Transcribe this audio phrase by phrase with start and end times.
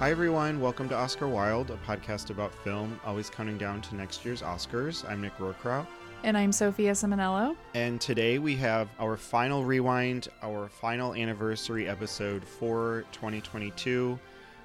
[0.00, 0.62] Hi, everyone.
[0.62, 5.06] Welcome to Oscar Wilde, a podcast about film, always counting down to next year's Oscars.
[5.06, 5.86] I'm Nick Rohrkraut.
[6.24, 7.54] And I'm Sophia Simonello.
[7.74, 14.18] And today we have our final rewind, our final anniversary episode for 2022.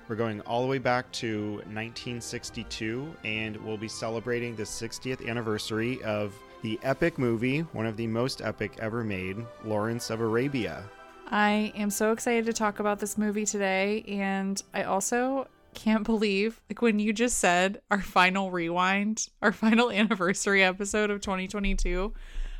[0.07, 6.02] We're going all the way back to 1962, and we'll be celebrating the 60th anniversary
[6.04, 10.86] of the epic movie, one of the most epic ever made, Lawrence of Arabia.
[11.28, 16.61] I am so excited to talk about this movie today, and I also can't believe
[16.70, 22.14] like when you just said our final rewind, our final anniversary episode of 2022.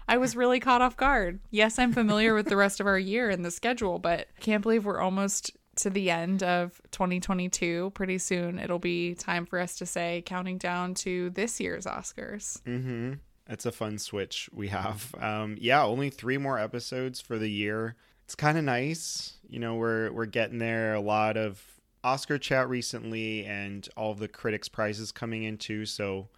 [0.08, 1.40] I was really caught off guard.
[1.50, 4.62] Yes, I'm familiar with the rest of our year and the schedule, but I can't
[4.62, 7.92] believe we're almost to the end of 2022.
[7.96, 12.62] Pretty soon it'll be time for us to say counting down to this year's Oscars.
[12.64, 13.14] Mm-hmm.
[13.48, 15.14] It's a fun switch we have.
[15.20, 19.34] Um, yeah, only three more episodes for the year it's kind of nice.
[19.48, 20.96] You know, we're we're getting there.
[20.96, 21.64] A lot of
[22.04, 25.86] Oscar chat recently, and all the critics' prizes coming in too.
[25.86, 26.30] So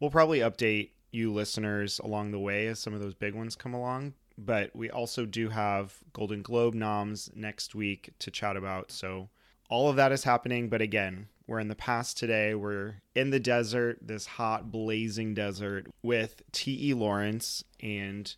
[0.00, 3.74] we'll probably update you listeners along the way as some of those big ones come
[3.74, 4.14] along.
[4.38, 8.90] But we also do have Golden Globe noms next week to chat about.
[8.90, 9.28] So
[9.68, 10.68] all of that is happening.
[10.68, 12.54] But again, we're in the past today.
[12.54, 16.94] We're in the desert, this hot, blazing desert, with T.E.
[16.94, 18.34] Lawrence and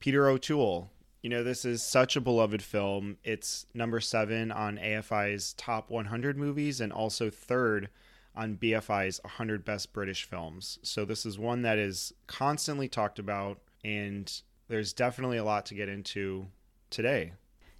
[0.00, 0.90] Peter O'Toole,
[1.22, 3.16] you know, this is such a beloved film.
[3.24, 7.88] It's number seven on AFI's top 100 movies and also third
[8.36, 10.78] on BFI's 100 best British films.
[10.82, 14.32] So this is one that is constantly talked about, and
[14.68, 16.46] there's definitely a lot to get into
[16.90, 17.32] today.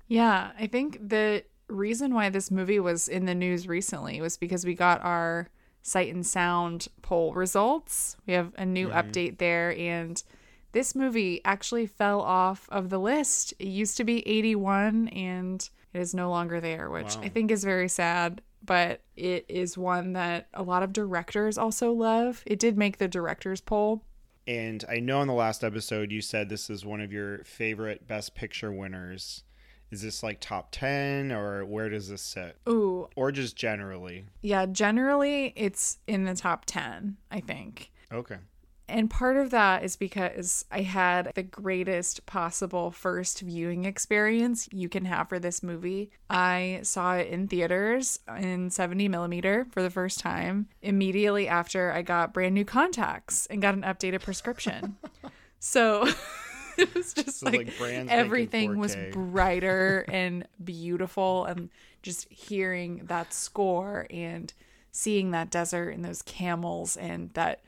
[0.08, 4.64] Yeah, I think the reason why this movie was in the news recently was because
[4.64, 5.48] we got our
[5.83, 8.17] Sight and Sound poll results.
[8.27, 8.98] We have a new mm-hmm.
[8.98, 10.20] update there, and
[10.72, 13.55] this movie actually fell off of the list.
[13.58, 17.23] It used to be 81 and it is no longer there, which wow.
[17.23, 21.92] I think is very sad, but it is one that a lot of directors also
[21.92, 22.42] love.
[22.46, 24.02] It did make the directors poll.
[24.46, 28.07] And I know in the last episode you said this is one of your favorite
[28.07, 29.45] best picture winners.
[29.90, 32.57] Is this like top 10 or where does this sit?
[32.68, 33.08] Ooh.
[33.17, 34.27] Or just generally?
[34.42, 37.90] Yeah, generally it's in the top 10, I think.
[38.12, 38.36] Okay.
[38.89, 44.89] And part of that is because I had the greatest possible first viewing experience you
[44.89, 46.11] can have for this movie.
[46.31, 52.03] I saw it in theaters in 70 millimeter for the first time immediately after I
[52.03, 54.97] got brand new contacts and got an updated prescription.
[55.59, 56.09] so
[56.79, 61.69] it was just so like, like everything was brighter and beautiful and
[62.03, 64.55] just hearing that score and
[64.93, 67.61] seeing that desert and those camels and that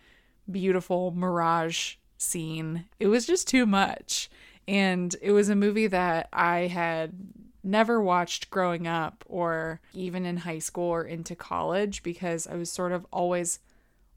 [0.51, 2.87] beautiful mirage scene.
[2.99, 4.31] It was just too much.
[4.69, 7.13] And it was a movie that I had
[7.63, 12.71] never watched growing up or even in high school or into college because I was
[12.71, 13.59] sort of always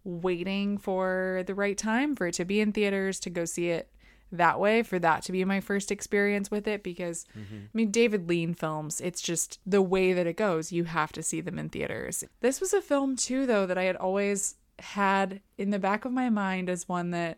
[0.04, 3.90] waiting for the right time for it to be in theaters to go see it
[4.32, 7.66] that way for that to be my first experience with it because mm-hmm.
[7.66, 11.24] I mean David Lean films it's just the way that it goes you have to
[11.24, 12.24] see them in theaters.
[12.42, 16.12] This was a film too though that I had always had in the back of
[16.12, 17.38] my mind as one that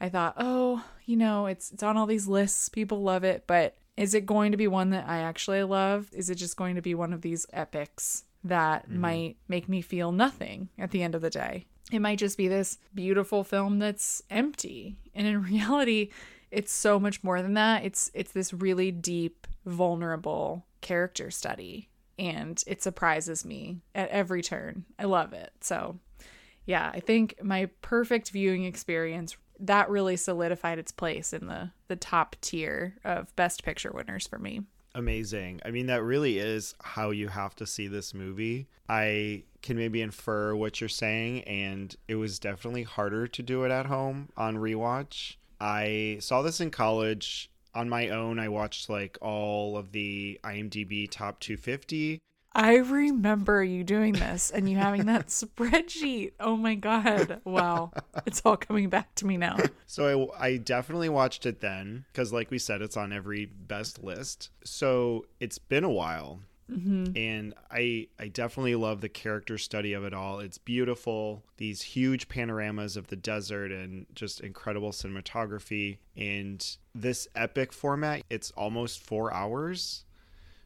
[0.00, 3.76] I thought, oh, you know, it's it's on all these lists, people love it, but
[3.96, 6.10] is it going to be one that I actually love?
[6.12, 9.00] Is it just going to be one of these epics that mm-hmm.
[9.00, 11.66] might make me feel nothing at the end of the day?
[11.90, 14.96] It might just be this beautiful film that's empty.
[15.14, 16.10] And in reality,
[16.50, 17.84] it's so much more than that.
[17.84, 21.88] It's it's this really deep, vulnerable character study
[22.18, 24.84] and it surprises me at every turn.
[24.98, 25.52] I love it.
[25.60, 25.98] So,
[26.66, 31.96] yeah, I think my perfect viewing experience that really solidified its place in the the
[31.96, 34.62] top tier of best picture winners for me.
[34.94, 35.60] Amazing.
[35.64, 38.68] I mean that really is how you have to see this movie.
[38.88, 43.70] I can maybe infer what you're saying and it was definitely harder to do it
[43.70, 45.36] at home on rewatch.
[45.60, 48.38] I saw this in college on my own.
[48.38, 52.20] I watched like all of the IMDb top 250
[52.56, 56.32] I remember you doing this and you having that spreadsheet.
[56.40, 57.42] Oh my god.
[57.44, 57.92] Wow.
[58.24, 59.58] It's all coming back to me now.
[59.86, 64.02] So I, I definitely watched it then because like we said it's on every best
[64.02, 64.48] list.
[64.64, 66.40] So it's been a while.
[66.72, 67.14] Mm-hmm.
[67.14, 70.40] And I I definitely love the character study of it all.
[70.40, 71.44] It's beautiful.
[71.58, 78.22] These huge panoramas of the desert and just incredible cinematography and this epic format.
[78.30, 80.04] It's almost 4 hours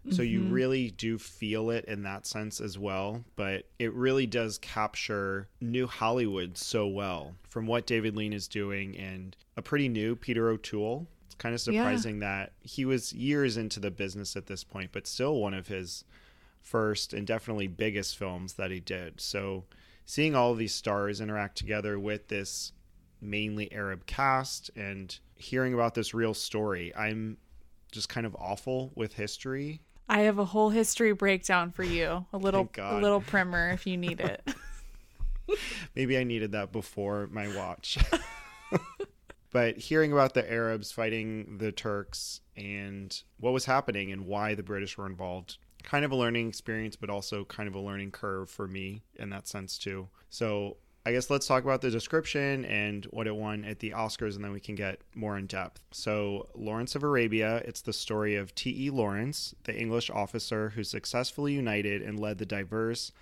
[0.09, 0.33] so mm-hmm.
[0.33, 3.23] you really do feel it in that sense as well.
[3.37, 8.97] But it really does capture new Hollywood so well from what David Lean is doing
[8.97, 11.07] and a pretty new Peter O'Toole.
[11.27, 12.29] It's kind of surprising yeah.
[12.29, 16.05] that he was years into the business at this point, but still one of his
[16.63, 19.21] first and definitely biggest films that he did.
[19.21, 19.65] So
[20.07, 22.73] seeing all of these stars interact together with this
[23.21, 27.37] mainly Arab cast and hearing about this real story, I'm
[27.93, 29.83] just kind of awful with history.
[30.11, 32.27] I have a whole history breakdown for you.
[32.33, 34.43] A little a little primer if you need it.
[35.95, 37.97] Maybe I needed that before my watch.
[39.53, 44.65] but hearing about the Arabs fighting the Turks and what was happening and why the
[44.65, 48.51] British were involved, kind of a learning experience, but also kind of a learning curve
[48.51, 50.09] for me in that sense, too.
[50.29, 54.35] So I guess let's talk about the description and what it won at the Oscars,
[54.35, 55.81] and then we can get more in depth.
[55.93, 58.91] So, Lawrence of Arabia, it's the story of T.E.
[58.91, 63.13] Lawrence, the English officer who successfully united and led the diverse,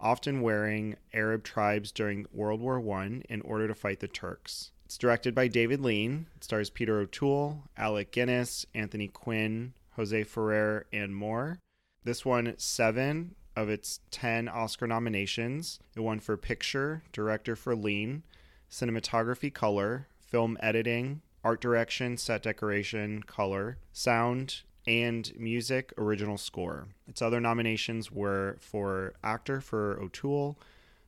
[0.00, 4.70] often wearing Arab tribes during World War I in order to fight the Turks.
[4.86, 6.28] It's directed by David Lean.
[6.36, 11.58] It stars Peter O'Toole, Alec Guinness, Anthony Quinn, Jose Ferrer, and more.
[12.04, 15.80] This won seven of its 10 Oscar nominations.
[15.96, 18.22] It won for Picture, Director for Lean,
[18.70, 26.88] Cinematography Color, Film Editing, Art Direction, Set Decoration, Color, Sound, and Music Original Score.
[27.08, 30.58] Its other nominations were for Actor for O'Toole,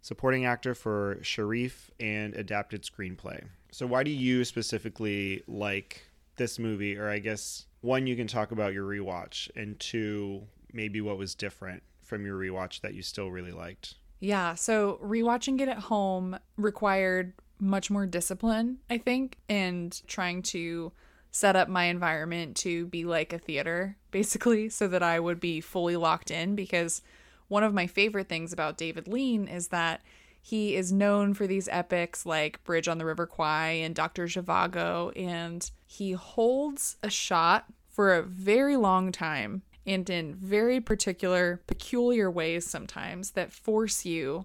[0.00, 3.44] Supporting Actor for Sharif, and Adapted Screenplay.
[3.72, 6.06] So, why do you specifically like
[6.36, 6.96] this movie?
[6.96, 10.42] Or, I guess, one, you can talk about your rewatch, and two,
[10.72, 13.94] maybe what was different from your rewatch that you still really liked?
[14.20, 20.92] Yeah, so rewatching it at home required much more discipline, I think, and trying to
[21.30, 25.60] set up my environment to be like a theater, basically, so that I would be
[25.60, 26.54] fully locked in.
[26.56, 27.02] Because
[27.48, 30.02] one of my favorite things about David Lean is that
[30.40, 34.26] he is known for these epics like Bridge on the River Kwai and Dr.
[34.26, 41.62] Zhivago, and he holds a shot for a very long time and in very particular,
[41.66, 44.44] peculiar ways sometimes that force you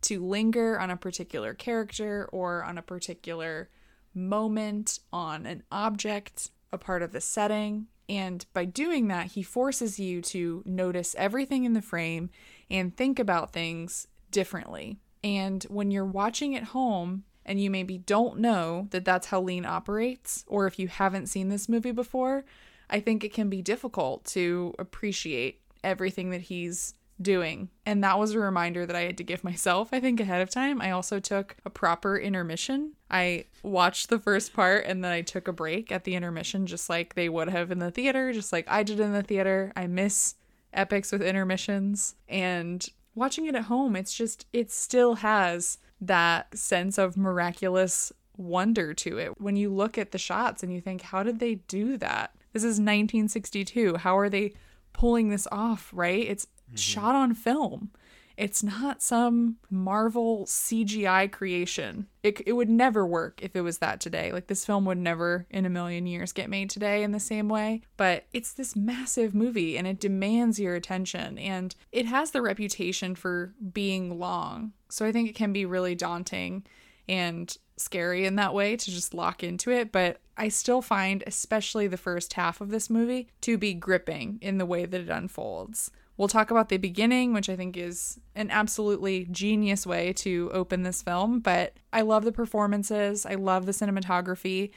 [0.00, 3.68] to linger on a particular character or on a particular
[4.14, 7.86] moment, on an object, a part of the setting.
[8.08, 12.30] And by doing that, he forces you to notice everything in the frame
[12.70, 15.00] and think about things differently.
[15.22, 19.66] And when you're watching at home and you maybe don't know that that's how Lean
[19.66, 22.46] operates, or if you haven't seen this movie before,
[22.90, 27.68] I think it can be difficult to appreciate everything that he's doing.
[27.84, 30.50] And that was a reminder that I had to give myself, I think, ahead of
[30.50, 30.80] time.
[30.80, 32.92] I also took a proper intermission.
[33.10, 36.88] I watched the first part and then I took a break at the intermission, just
[36.88, 39.72] like they would have in the theater, just like I did in the theater.
[39.74, 40.36] I miss
[40.72, 42.14] epics with intermissions.
[42.28, 48.94] And watching it at home, it's just, it still has that sense of miraculous wonder
[48.94, 49.40] to it.
[49.40, 52.32] When you look at the shots and you think, how did they do that?
[52.58, 53.98] This is 1962.
[53.98, 54.52] How are they
[54.92, 56.26] pulling this off, right?
[56.26, 56.74] It's mm-hmm.
[56.74, 57.92] shot on film.
[58.36, 62.08] It's not some Marvel CGI creation.
[62.24, 64.32] It, it would never work if it was that today.
[64.32, 67.48] Like, this film would never in a million years get made today in the same
[67.48, 67.82] way.
[67.96, 71.38] But it's this massive movie and it demands your attention.
[71.38, 74.72] And it has the reputation for being long.
[74.88, 76.64] So I think it can be really daunting
[77.08, 81.86] and scary in that way to just lock into it, but I still find, especially
[81.86, 85.90] the first half of this movie, to be gripping in the way that it unfolds.
[86.16, 90.82] We'll talk about the beginning, which I think is an absolutely genius way to open
[90.82, 94.72] this film, but I love the performances, I love the cinematography,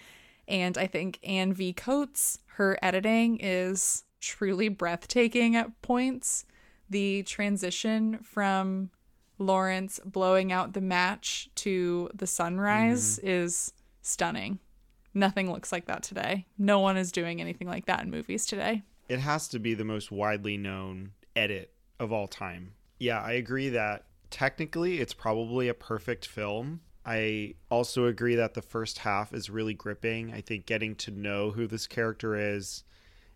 [0.48, 1.74] and I think Anne V.
[1.74, 6.46] Coates, her editing is truly breathtaking at points.
[6.90, 8.92] The transition from
[9.42, 13.28] Lawrence blowing out the match to the sunrise mm.
[13.28, 14.60] is stunning.
[15.14, 16.46] Nothing looks like that today.
[16.58, 18.84] No one is doing anything like that in movies today.
[19.10, 22.74] It has to be the most widely known edit of all time.
[22.98, 26.82] Yeah, I agree that technically it's probably a perfect film.
[27.06, 30.32] I also agree that the first half is really gripping.
[30.32, 32.84] I think getting to know who this character is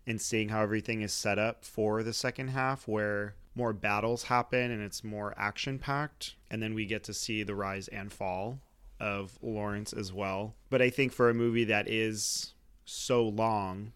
[0.06, 4.70] and seeing how everything is set up for the second half, where more battles happen
[4.70, 6.36] and it's more action packed.
[6.50, 8.60] And then we get to see the rise and fall
[9.00, 10.54] of Lawrence as well.
[10.70, 13.92] But I think for a movie that is so long,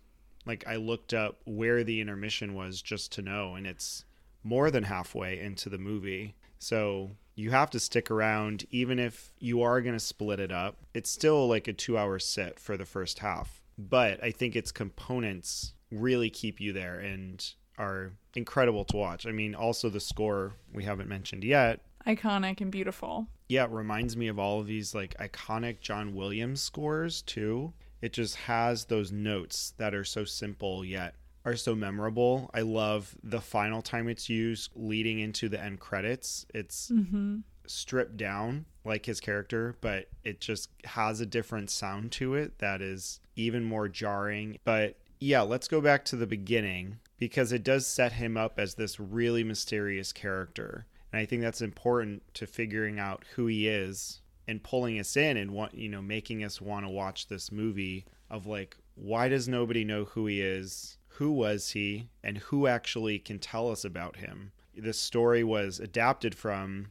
[0.47, 4.05] like I looked up where the intermission was just to know, and it's
[4.43, 6.35] more than halfway into the movie.
[6.59, 10.77] So you have to stick around, even if you are going to split it up.
[10.95, 13.63] It's still like a two hour sit for the first half.
[13.79, 16.99] But I think its components really keep you there.
[16.99, 17.43] And
[17.81, 19.27] are incredible to watch.
[19.27, 21.81] I mean, also the score we haven't mentioned yet.
[22.07, 23.27] Iconic and beautiful.
[23.49, 27.73] Yeah, it reminds me of all of these like iconic John Williams scores too.
[28.01, 32.51] It just has those notes that are so simple yet are so memorable.
[32.53, 36.45] I love the final time it's used leading into the end credits.
[36.55, 37.39] It's Mm-hmm.
[37.67, 42.81] stripped down like his character, but it just has a different sound to it that
[42.83, 44.59] is even more jarring.
[44.65, 48.75] But yeah, let's go back to the beginning because it does set him up as
[48.75, 50.87] this really mysterious character.
[51.13, 55.37] And I think that's important to figuring out who he is and pulling us in
[55.37, 59.49] and what you know making us want to watch this movie of like why does
[59.49, 60.97] nobody know who he is?
[61.15, 62.09] Who was he?
[62.25, 64.53] And who actually can tell us about him?
[64.75, 66.89] This story was adapted from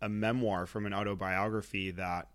[0.00, 2.28] a memoir from an autobiography that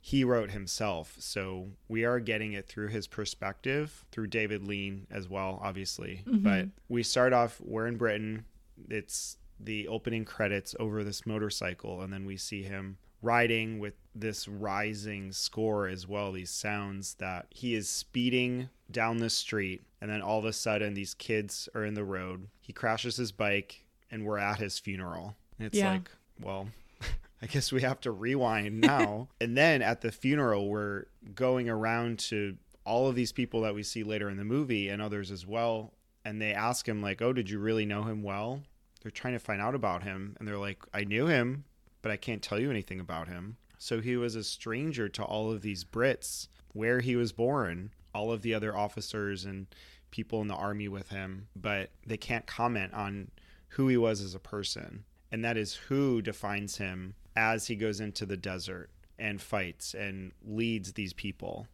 [0.00, 1.14] he wrote himself.
[1.18, 6.22] So we are getting it through his perspective, through David Lean as well, obviously.
[6.26, 6.42] Mm-hmm.
[6.42, 8.44] But we start off, we're in Britain.
[8.88, 14.48] It's the opening credits over this motorcycle, and then we see him riding with this
[14.48, 20.22] rising score as well, these sounds that he is speeding down the street, and then
[20.22, 22.48] all of a sudden, these kids are in the road.
[22.62, 25.36] He crashes his bike, and we're at his funeral.
[25.58, 25.90] And it's Yeah.
[25.92, 26.70] like, well,
[27.42, 29.28] I guess we have to rewind now.
[29.40, 33.82] and then at the funeral, we're going around to all of these people that we
[33.82, 35.94] see later in the movie and others as well.
[36.24, 38.62] And they ask him, like, oh, did you really know him well?
[39.02, 40.36] They're trying to find out about him.
[40.38, 41.64] And they're like, I knew him,
[42.02, 43.56] but I can't tell you anything about him.
[43.78, 48.30] So he was a stranger to all of these Brits, where he was born, all
[48.30, 49.66] of the other officers and
[50.10, 53.30] people in the army with him, but they can't comment on
[53.68, 55.04] who he was as a person.
[55.32, 60.32] And that is who defines him as he goes into the desert and fights and
[60.44, 61.66] leads these people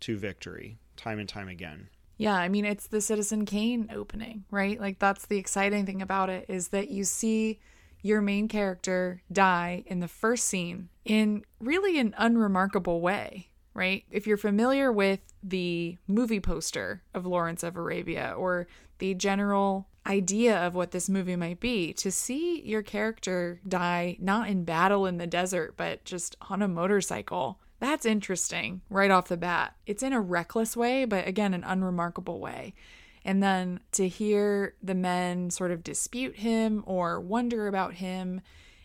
[0.00, 1.88] to victory time and time again.
[2.16, 4.80] Yeah, I mean it's the Citizen Kane opening, right?
[4.80, 7.60] Like that's the exciting thing about it is that you see
[8.02, 14.04] your main character die in the first scene in really an unremarkable way, right?
[14.10, 18.66] If you're familiar with the movie poster of Lawrence of Arabia or
[18.98, 24.48] the general idea of what this movie might be, to see your character die not
[24.48, 29.36] in battle in the desert, but just on a motorcycle that's interesting right off the
[29.36, 29.76] bat.
[29.86, 32.74] It's in a reckless way, but again, an unremarkable way.
[33.26, 38.40] And then to hear the men sort of dispute him or wonder about him,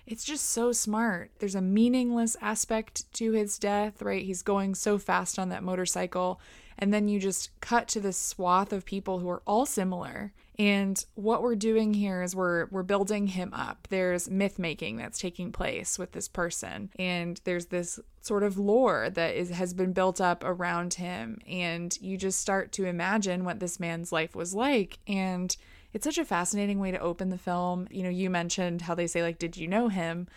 [0.06, 1.32] it's just so smart.
[1.40, 4.26] There's a meaningless aspect to his death, right?
[4.26, 6.42] He's going so fast on that motorcycle.
[6.78, 10.34] And then you just cut to this swath of people who are all similar.
[10.60, 13.88] And what we're doing here is we're we're building him up.
[13.89, 19.10] There's myth making that's taking place with this person, and there's this sort of lore
[19.10, 23.62] that is has been built up around him, and you just start to imagine what
[23.62, 25.00] this man's life was like.
[25.08, 25.56] And
[25.94, 27.88] it's such a fascinating way to open the film.
[27.89, 30.28] You know, you mentioned how they say like, "Did you know him?"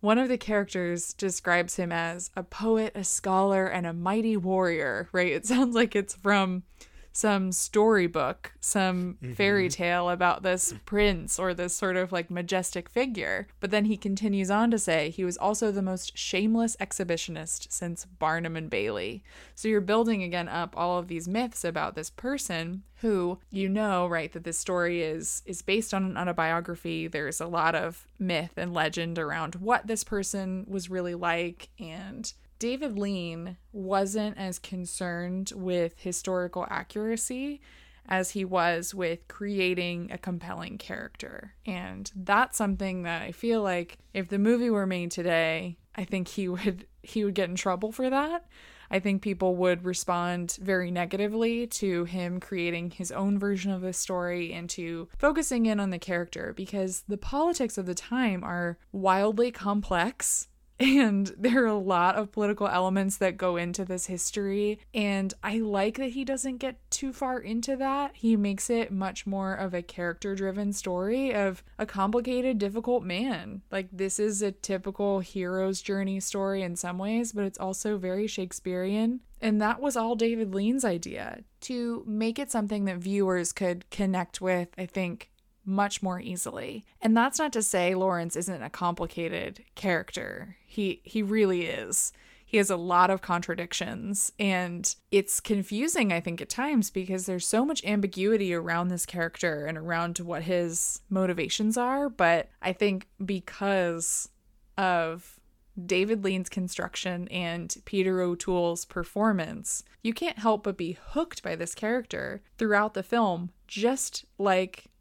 [0.00, 5.08] One of the characters describes him as a poet, a scholar, and a mighty warrior,
[5.12, 5.30] right?
[5.30, 6.64] It sounds like it's from
[7.12, 9.34] some storybook, some mm-hmm.
[9.34, 13.46] fairy tale about this prince or this sort of like majestic figure.
[13.60, 18.04] But then he continues on to say he was also the most shameless exhibitionist since
[18.04, 19.22] Barnum and Bailey.
[19.54, 24.06] So you're building again up all of these myths about this person who you know
[24.06, 28.52] right that this story is is based on an autobiography there's a lot of myth
[28.56, 35.50] and legend around what this person was really like and David Lean wasn't as concerned
[35.52, 37.60] with historical accuracy
[38.06, 41.54] as he was with creating a compelling character.
[41.66, 46.28] And that's something that I feel like if the movie were made today, I think
[46.28, 48.46] he would he would get in trouble for that.
[48.92, 53.98] I think people would respond very negatively to him creating his own version of this
[53.98, 58.78] story and to focusing in on the character because the politics of the time are
[58.92, 60.46] wildly complex
[60.82, 64.80] and there are a lot of political elements that go into this history.
[64.92, 68.12] And I like that he doesn't get too far into that.
[68.14, 73.62] He makes it much more of a character driven story of a complicated, difficult man.
[73.70, 78.26] Like, this is a typical hero's journey story in some ways, but it's also very
[78.26, 79.20] Shakespearean.
[79.40, 84.40] And that was all David Lean's idea to make it something that viewers could connect
[84.40, 85.31] with, I think,
[85.64, 86.84] much more easily.
[87.00, 90.56] And that's not to say Lawrence isn't a complicated character.
[90.66, 92.12] He he really is.
[92.44, 97.46] He has a lot of contradictions and it's confusing I think at times because there's
[97.46, 103.08] so much ambiguity around this character and around what his motivations are, but I think
[103.24, 104.28] because
[104.76, 105.40] of
[105.86, 111.74] David Lean's construction and Peter O'Toole's performance, you can't help but be hooked by this
[111.74, 114.91] character throughout the film, just like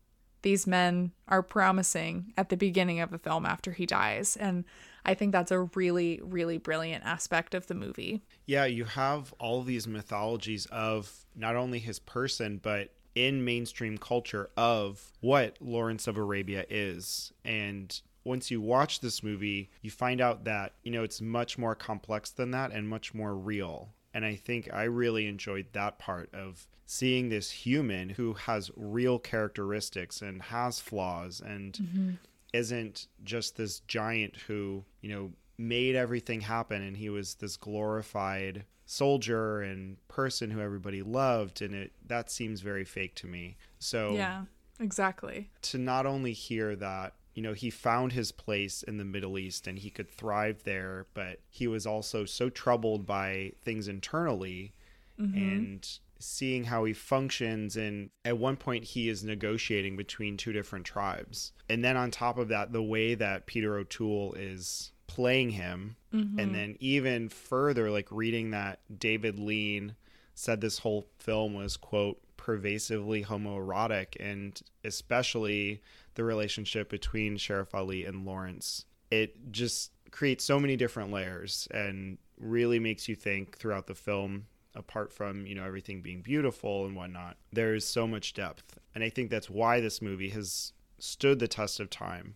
[0.42, 4.36] these men are promising at the beginning of the film after he dies.
[4.36, 4.66] And
[5.06, 8.22] I think that's a really, really brilliant aspect of the movie.
[8.46, 14.50] Yeah, you have all these mythologies of not only his person, but in mainstream culture
[14.56, 17.34] of what Lawrence of Arabia is.
[17.44, 21.76] And once you watch this movie, you find out that, you know, it's much more
[21.76, 23.90] complex than that and much more real.
[24.14, 29.18] And I think I really enjoyed that part of seeing this human who has real
[29.18, 32.12] characteristics and has flaws and mm-hmm.
[32.52, 38.66] isn't just this giant who, you know, made everything happen and he was this glorified
[38.86, 43.56] soldier and person who everybody loved and it that seems very fake to me.
[43.80, 44.44] So Yeah,
[44.80, 45.50] exactly.
[45.64, 49.68] To not only hear that you know, he found his place in the Middle East
[49.68, 54.74] and he could thrive there, but he was also so troubled by things internally
[55.20, 55.38] mm-hmm.
[55.38, 60.86] and seeing how he functions and at one point he is negotiating between two different
[60.86, 61.54] tribes.
[61.70, 66.40] And then on top of that, the way that Peter O'Toole is playing him mm-hmm.
[66.40, 69.96] and then even further like reading that David Lean
[70.36, 75.80] said this whole film was quote pervasively homoerotic and especially
[76.16, 78.86] the relationship between Sharif Ali and Lawrence.
[79.12, 84.48] It just creates so many different layers and really makes you think throughout the film
[84.74, 88.80] apart from you know everything being beautiful and whatnot there's so much depth.
[88.96, 92.36] And i think that's why this movie has stood the test of time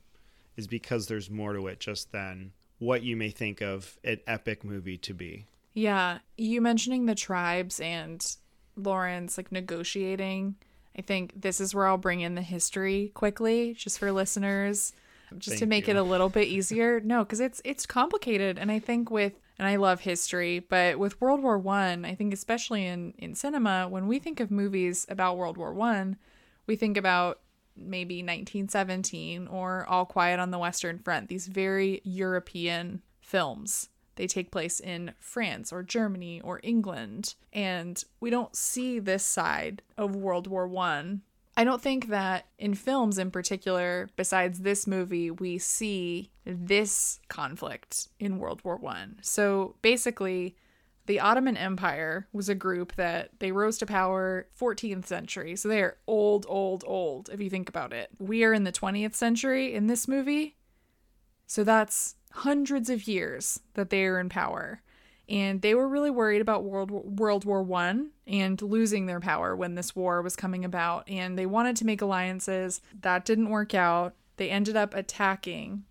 [0.56, 4.64] is because there's more to it just than what you may think of an epic
[4.64, 5.48] movie to be.
[5.74, 6.20] Yeah.
[6.38, 8.26] You mentioning the tribes and
[8.76, 10.56] lawrence like negotiating
[10.98, 14.94] I think this is where I'll bring in the history quickly, just for listeners,
[15.38, 15.94] just Thank to make you.
[15.94, 17.02] it a little bit easier.
[17.02, 21.20] No, because it's it's complicated, and I think with and I love history, but with
[21.20, 25.06] World War One, I, I think especially in in cinema, when we think of movies
[25.10, 26.18] about World War One,
[26.66, 27.42] we think about
[27.78, 31.28] maybe 1917 or All Quiet on the Western Front.
[31.28, 38.30] These very European films they take place in France or Germany or England, and we
[38.30, 41.22] don't see this side of World War One.
[41.58, 41.62] I.
[41.62, 48.10] I don't think that in films in particular, besides this movie, we see this conflict
[48.20, 49.20] in World War One.
[49.22, 50.56] So basically,
[51.06, 55.56] the Ottoman Empire was a group that they rose to power 14th century.
[55.56, 58.10] So they are old, old, old if you think about it.
[58.18, 60.56] We are in the 20th century in this movie.
[61.46, 64.82] So that's hundreds of years that they are in power.
[65.28, 69.76] And they were really worried about World World War 1 and losing their power when
[69.76, 72.82] this war was coming about and they wanted to make alliances.
[73.02, 74.14] That didn't work out.
[74.38, 75.86] They ended up attacking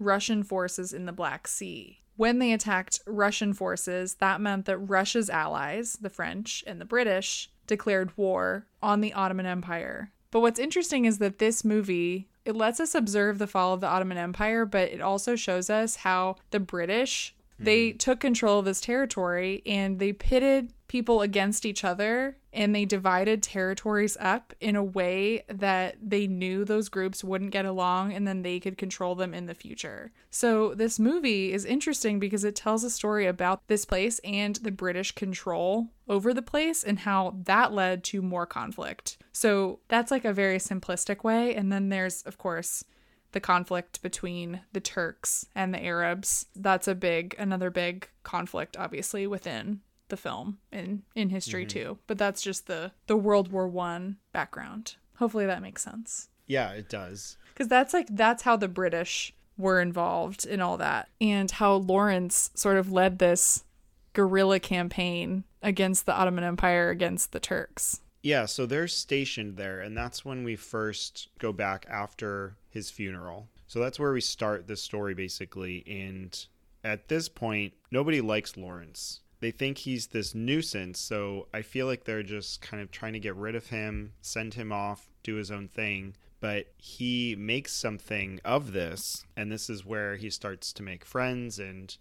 [0.00, 2.00] Russian forces in the Black Sea.
[2.16, 7.50] When they attacked Russian forces, that meant that Russia's allies, the French and the British,
[7.66, 10.10] declared war on the Ottoman Empire.
[10.30, 13.86] But what's interesting is that this movie it lets us observe the fall of the
[13.86, 17.96] Ottoman Empire, but it also shows us how the British they hmm.
[17.98, 23.42] took control of this territory and they pitted people against each other and they divided
[23.42, 28.42] territories up in a way that they knew those groups wouldn't get along and then
[28.42, 30.12] they could control them in the future.
[30.30, 34.70] So, this movie is interesting because it tells a story about this place and the
[34.70, 39.18] British control over the place and how that led to more conflict.
[39.32, 41.54] So, that's like a very simplistic way.
[41.54, 42.84] And then there's, of course,
[43.32, 46.46] the conflict between the Turks and the Arabs.
[46.56, 51.78] That's a big, another big conflict, obviously, within the film in in history mm-hmm.
[51.78, 51.98] too.
[52.06, 54.96] But that's just the the World War One background.
[55.16, 56.28] Hopefully that makes sense.
[56.46, 57.36] Yeah, it does.
[57.54, 62.50] Because that's like that's how the British were involved in all that, and how Lawrence
[62.54, 63.64] sort of led this
[64.12, 68.00] guerrilla campaign against the Ottoman Empire against the Turks.
[68.22, 73.48] Yeah, so they're stationed there, and that's when we first go back after his funeral.
[73.66, 75.84] So that's where we start the story basically.
[75.86, 76.36] And
[76.82, 81.00] at this point, nobody likes Lawrence they think he's this nuisance.
[81.00, 84.54] So I feel like they're just kind of trying to get rid of him, send
[84.54, 86.14] him off, do his own thing.
[86.40, 91.58] But he makes something of this, and this is where he starts to make friends
[91.58, 91.94] and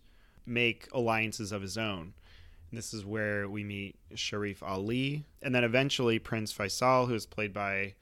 [0.45, 2.13] make alliances of his own.
[2.69, 7.25] And this is where we meet Sharif Ali, and then eventually Prince Faisal, who is
[7.25, 7.95] played by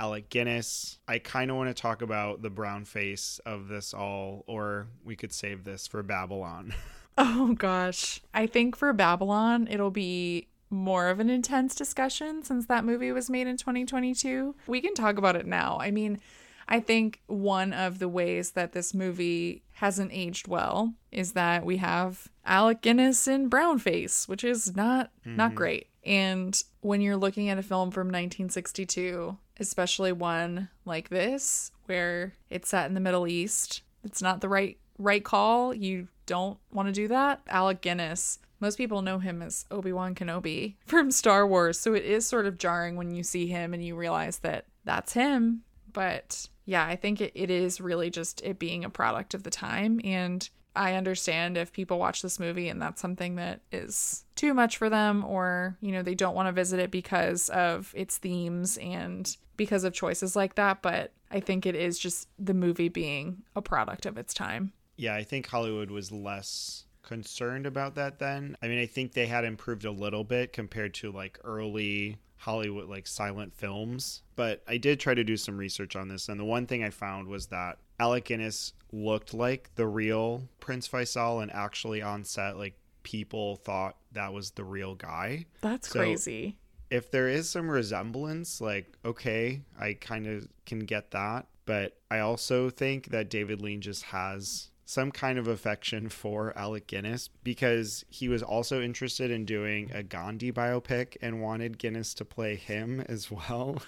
[0.00, 0.98] Alec Guinness.
[1.06, 5.16] I kind of want to talk about the brown face of this all, or we
[5.16, 6.74] could save this for Babylon.
[7.18, 8.20] Oh gosh.
[8.32, 13.28] I think for Babylon, it'll be more of an intense discussion since that movie was
[13.28, 14.54] made in 2022.
[14.66, 15.78] We can talk about it now.
[15.80, 16.18] I mean,
[16.66, 21.76] I think one of the ways that this movie hasn't aged well is that we
[21.78, 25.36] have Alec Guinness in brownface, which is not mm-hmm.
[25.36, 25.88] not great.
[26.04, 32.70] And when you're looking at a film from 1962, especially one like this where it's
[32.70, 35.74] set in the Middle East, it's not the right right call.
[35.74, 37.42] You don't want to do that.
[37.48, 41.78] Alec Guinness most people know him as Obi-Wan Kenobi from Star Wars.
[41.78, 45.12] So it is sort of jarring when you see him and you realize that that's
[45.12, 45.62] him.
[45.92, 49.50] But yeah, I think it, it is really just it being a product of the
[49.50, 50.00] time.
[50.04, 54.76] And I understand if people watch this movie and that's something that is too much
[54.78, 58.78] for them or, you know, they don't want to visit it because of its themes
[58.78, 60.82] and because of choices like that.
[60.82, 64.72] But I think it is just the movie being a product of its time.
[64.96, 68.56] Yeah, I think Hollywood was less concerned about that then.
[68.62, 72.88] I mean, I think they had improved a little bit compared to like early Hollywood
[72.88, 74.22] like silent films.
[74.34, 76.90] But I did try to do some research on this, and the one thing I
[76.90, 82.56] found was that Alec Guinness looked like the real Prince Faisal, and actually on set,
[82.58, 82.74] like
[83.04, 85.46] people thought that was the real guy.
[85.60, 86.56] That's so crazy.
[86.90, 91.46] If there is some resemblance, like okay, I kind of can get that.
[91.64, 96.86] But I also think that David Lean just has some kind of affection for Alec
[96.86, 102.26] Guinness because he was also interested in doing a Gandhi biopic and wanted Guinness to
[102.26, 103.82] play him as well.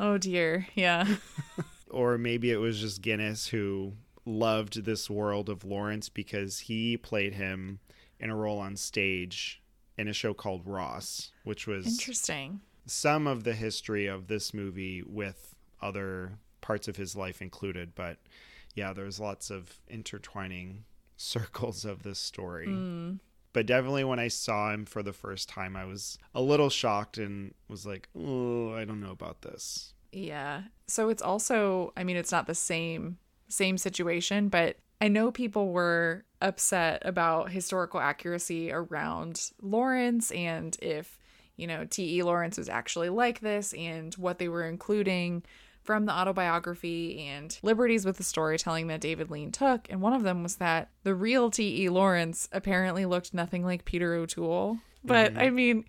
[0.00, 0.66] Oh dear.
[0.74, 1.06] Yeah.
[1.90, 3.92] or maybe it was just Guinness who
[4.24, 7.78] loved this world of Lawrence because he played him
[8.18, 9.62] in a role on stage
[9.96, 12.60] in a show called Ross, which was interesting.
[12.86, 18.18] Some of the history of this movie with other parts of his life included, but
[18.80, 20.84] yeah, there's lots of intertwining
[21.18, 22.66] circles of this story.
[22.66, 23.18] Mm.
[23.52, 27.18] But definitely when I saw him for the first time, I was a little shocked
[27.18, 29.92] and was like, oh, I don't know about this.
[30.12, 30.62] Yeah.
[30.86, 35.72] So it's also, I mean, it's not the same same situation, but I know people
[35.72, 41.18] were upset about historical accuracy around Lawrence and if,
[41.56, 42.22] you know, T.E.
[42.22, 45.42] Lawrence was actually like this and what they were including
[45.90, 49.88] from the autobiography and liberties with the storytelling that David Lean took.
[49.90, 51.88] And one of them was that the real T.E.
[51.88, 54.78] Lawrence apparently looked nothing like Peter O'Toole.
[55.02, 55.40] But mm-hmm.
[55.40, 55.84] I mean,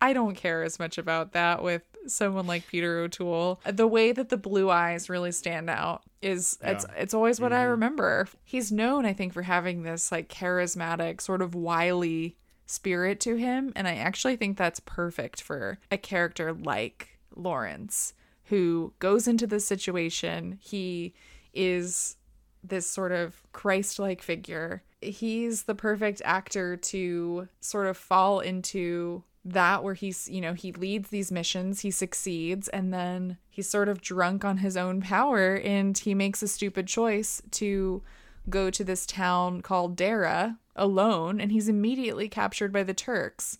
[0.00, 3.60] I don't care as much about that with someone like Peter O'Toole.
[3.64, 6.70] The way that the blue eyes really stand out is yeah.
[6.70, 7.62] it's it's always what mm-hmm.
[7.62, 8.28] I remember.
[8.44, 13.72] He's known, I think, for having this like charismatic, sort of wily spirit to him,
[13.74, 18.14] and I actually think that's perfect for a character like Lawrence
[18.46, 20.58] who goes into this situation.
[20.60, 21.14] He
[21.54, 22.16] is
[22.62, 24.82] this sort of Christ like figure.
[25.00, 30.72] He's the perfect actor to sort of fall into that where he's, you know, he
[30.72, 35.56] leads these missions, he succeeds, and then he's sort of drunk on his own power
[35.56, 38.02] and he makes a stupid choice to
[38.48, 43.58] go to this town called Dara alone and he's immediately captured by the Turks.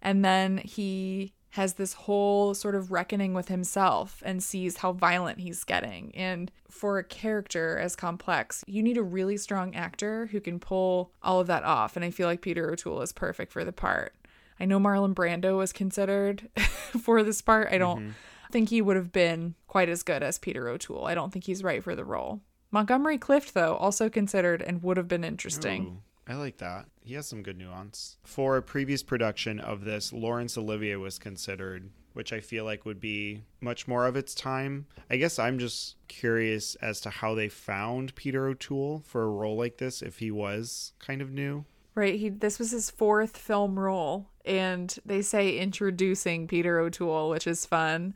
[0.00, 5.38] And then he has this whole sort of reckoning with himself and sees how violent
[5.38, 6.10] he's getting.
[6.16, 11.12] And for a character as complex, you need a really strong actor who can pull
[11.22, 11.94] all of that off.
[11.94, 14.16] And I feel like Peter O'Toole is perfect for the part.
[14.58, 17.68] I know Marlon Brando was considered for this part.
[17.70, 18.10] I don't mm-hmm.
[18.50, 21.04] think he would have been quite as good as Peter O'Toole.
[21.04, 22.40] I don't think he's right for the role.
[22.72, 25.84] Montgomery Clift, though, also considered and would have been interesting.
[25.84, 26.02] Ooh.
[26.26, 26.86] I like that.
[27.02, 28.16] He has some good nuance.
[28.24, 33.00] For a previous production of this, Laurence Olivier was considered, which I feel like would
[33.00, 34.86] be much more of its time.
[35.10, 39.56] I guess I'm just curious as to how they found Peter O'Toole for a role
[39.56, 41.64] like this if he was kind of new.
[41.94, 47.46] Right, he this was his fourth film role and they say introducing Peter O'Toole, which
[47.46, 48.14] is fun.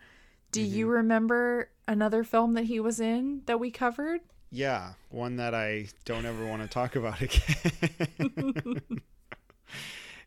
[0.51, 0.77] Do mm-hmm.
[0.77, 4.21] you remember another film that he was in that we covered?
[4.51, 8.81] Yeah, one that I don't ever want to talk about again.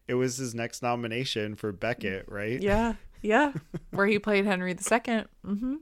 [0.08, 2.62] it was his next nomination for Becket, right?
[2.62, 3.54] Yeah, yeah,
[3.92, 4.78] where he played Henry II.
[4.78, 5.76] Mm-hmm.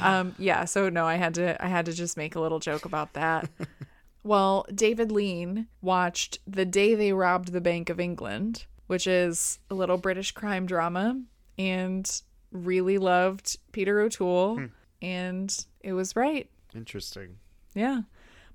[0.00, 0.64] Um, yeah.
[0.64, 3.48] So no, I had to, I had to just make a little joke about that.
[4.22, 9.74] well, David Lean watched The Day They Robbed the Bank of England, which is a
[9.74, 11.20] little British crime drama,
[11.58, 14.66] and really loved Peter O'Toole, hmm.
[15.00, 16.48] and it was right.
[16.74, 17.38] Interesting.
[17.76, 18.02] Yeah.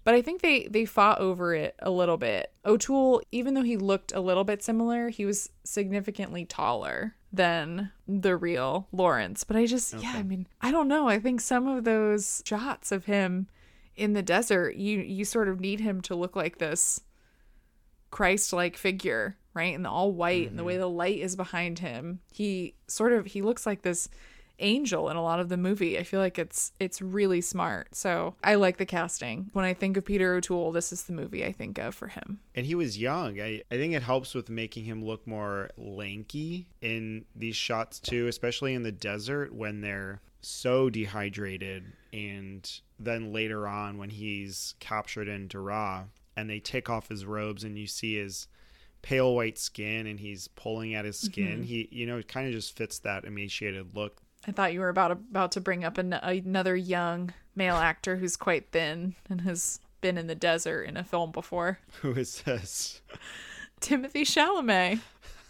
[0.04, 2.52] But I think they they fought over it a little bit.
[2.66, 8.36] O'Toole, even though he looked a little bit similar, he was significantly taller than the
[8.36, 9.44] real Lawrence.
[9.44, 10.04] But I just okay.
[10.04, 11.08] yeah, I mean, I don't know.
[11.08, 13.48] I think some of those shots of him
[13.96, 17.02] in the desert, you you sort of need him to look like this
[18.10, 19.76] Christ-like figure, right?
[19.76, 20.50] And the all white mm-hmm.
[20.50, 20.82] and the way mm-hmm.
[20.82, 22.22] the light is behind him.
[22.32, 24.10] He sort of he looks like this
[24.62, 25.98] angel in a lot of the movie.
[25.98, 27.96] I feel like it's it's really smart.
[27.96, 29.50] So I like the casting.
[29.54, 32.40] When I think of Peter O'Toole, this is the movie I think of for him.
[32.56, 33.40] And he was young.
[33.40, 38.28] I, I think it helps with making him look more lanky in these shots too,
[38.28, 45.28] especially in the desert when they're so dehydrated and then later on when he's captured
[45.28, 48.48] in Dara and they take off his robes and you see his
[49.02, 51.60] pale white skin and he's pulling at his skin.
[51.60, 51.64] Mm-hmm.
[51.64, 54.22] He, you know, it kind of just fits that emaciated look.
[54.48, 58.36] I thought you were about about to bring up an, another young male actor who's
[58.36, 61.80] quite thin and has been in the desert in a film before.
[62.02, 63.02] Who is this?
[63.80, 65.00] Timothée Chalamet.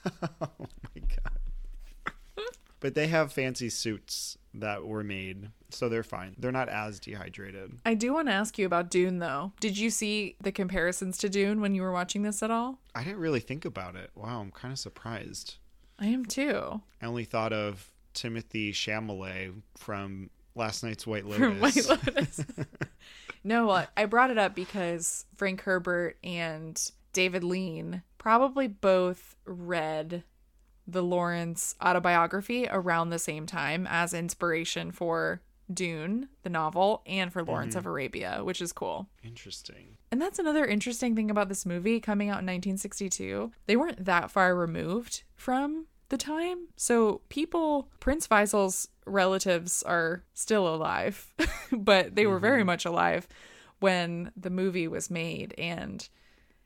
[0.41, 2.45] oh my god.
[2.79, 6.35] but they have fancy suits that were made, so they're fine.
[6.37, 7.77] They're not as dehydrated.
[7.85, 9.53] I do want to ask you about Dune though.
[9.61, 12.79] Did you see the comparisons to Dune when you were watching this at all?
[12.93, 14.11] I didn't really think about it.
[14.15, 15.55] Wow, I'm kind of surprised.
[15.97, 16.81] I am too.
[17.01, 21.39] I only thought of Timothée Chalamet from last night's White Lotus.
[21.39, 22.45] From White Lotus.
[23.43, 26.79] no, uh, I brought it up because Frank Herbert and
[27.13, 30.23] David Lean probably both read
[30.87, 35.41] the Lawrence autobiography around the same time as inspiration for
[35.73, 39.07] Dune, the novel, and for Lawrence of Arabia, which is cool.
[39.23, 39.97] Interesting.
[40.11, 43.51] And that's another interesting thing about this movie coming out in 1962.
[43.67, 46.67] They weren't that far removed from the time.
[46.75, 51.33] So people, Prince Faisal's relatives are still alive,
[51.71, 52.67] but they were very mm-hmm.
[52.67, 53.27] much alive
[53.79, 55.55] when the movie was made.
[55.57, 56.07] And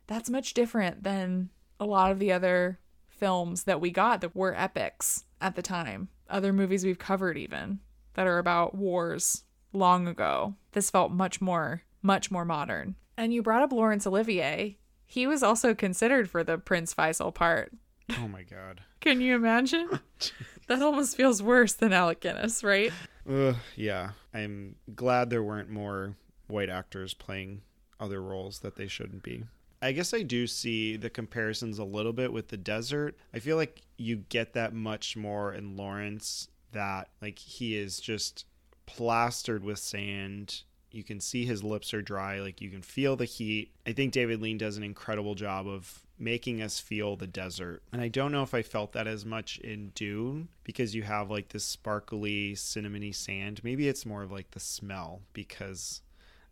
[0.07, 4.53] that's much different than a lot of the other films that we got that were
[4.53, 6.09] epics at the time.
[6.29, 7.79] Other movies we've covered, even
[8.15, 10.55] that are about wars long ago.
[10.71, 12.95] This felt much more, much more modern.
[13.17, 14.77] And you brought up Laurence Olivier.
[15.05, 17.71] He was also considered for the Prince Faisal part.
[18.11, 18.81] Oh my god.
[19.01, 19.99] Can you imagine?
[20.67, 22.91] that almost feels worse than Alec Guinness, right?
[23.29, 24.11] Ugh, yeah.
[24.33, 26.15] I'm glad there weren't more
[26.47, 27.61] white actors playing
[27.99, 29.45] other roles that they shouldn't be.
[29.81, 33.15] I guess I do see the comparisons a little bit with the desert.
[33.33, 38.45] I feel like you get that much more in Lawrence that like he is just
[38.85, 40.63] plastered with sand.
[40.91, 43.71] You can see his lips are dry, like you can feel the heat.
[43.85, 47.83] I think David Lean does an incredible job of making us feel the desert.
[47.91, 51.29] And I don't know if I felt that as much in Dune because you have
[51.29, 53.61] like this sparkly, cinnamony sand.
[53.63, 56.01] Maybe it's more of like the smell because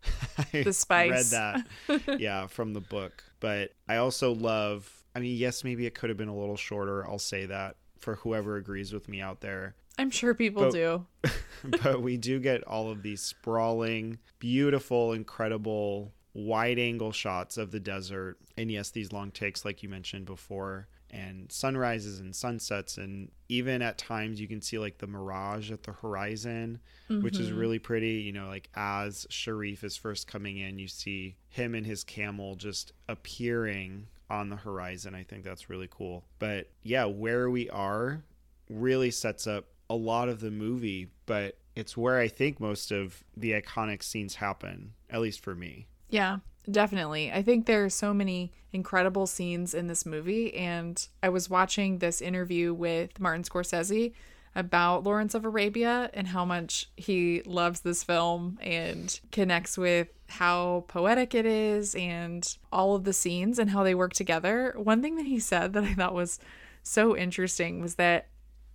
[0.52, 1.32] I The spice.
[1.32, 1.64] read
[1.96, 3.24] that yeah, from the book.
[3.40, 7.06] But I also love I mean, yes, maybe it could have been a little shorter.
[7.08, 9.76] I'll say that for whoever agrees with me out there.
[9.96, 11.06] I'm sure people But- do.
[11.82, 17.80] but we do get all of these sprawling, beautiful, incredible wide angle shots of the
[17.80, 18.36] desert.
[18.56, 22.98] And yes, these long takes, like you mentioned before, and sunrises and sunsets.
[22.98, 27.48] And even at times, you can see like the mirage at the horizon, which is
[27.48, 27.58] mm-hmm.
[27.58, 28.14] really pretty.
[28.14, 32.56] You know, like as Sharif is first coming in, you see him and his camel
[32.56, 35.14] just appearing on the horizon.
[35.14, 36.24] I think that's really cool.
[36.38, 38.24] But yeah, where we are
[38.68, 43.22] really sets up a lot of the movie, but it's where I think most of
[43.36, 45.86] the iconic scenes happen, at least for me.
[46.14, 46.36] Yeah,
[46.70, 47.32] definitely.
[47.32, 50.54] I think there are so many incredible scenes in this movie.
[50.54, 54.12] And I was watching this interview with Martin Scorsese
[54.54, 60.84] about Lawrence of Arabia and how much he loves this film and connects with how
[60.86, 64.72] poetic it is and all of the scenes and how they work together.
[64.76, 66.38] One thing that he said that I thought was
[66.84, 68.28] so interesting was that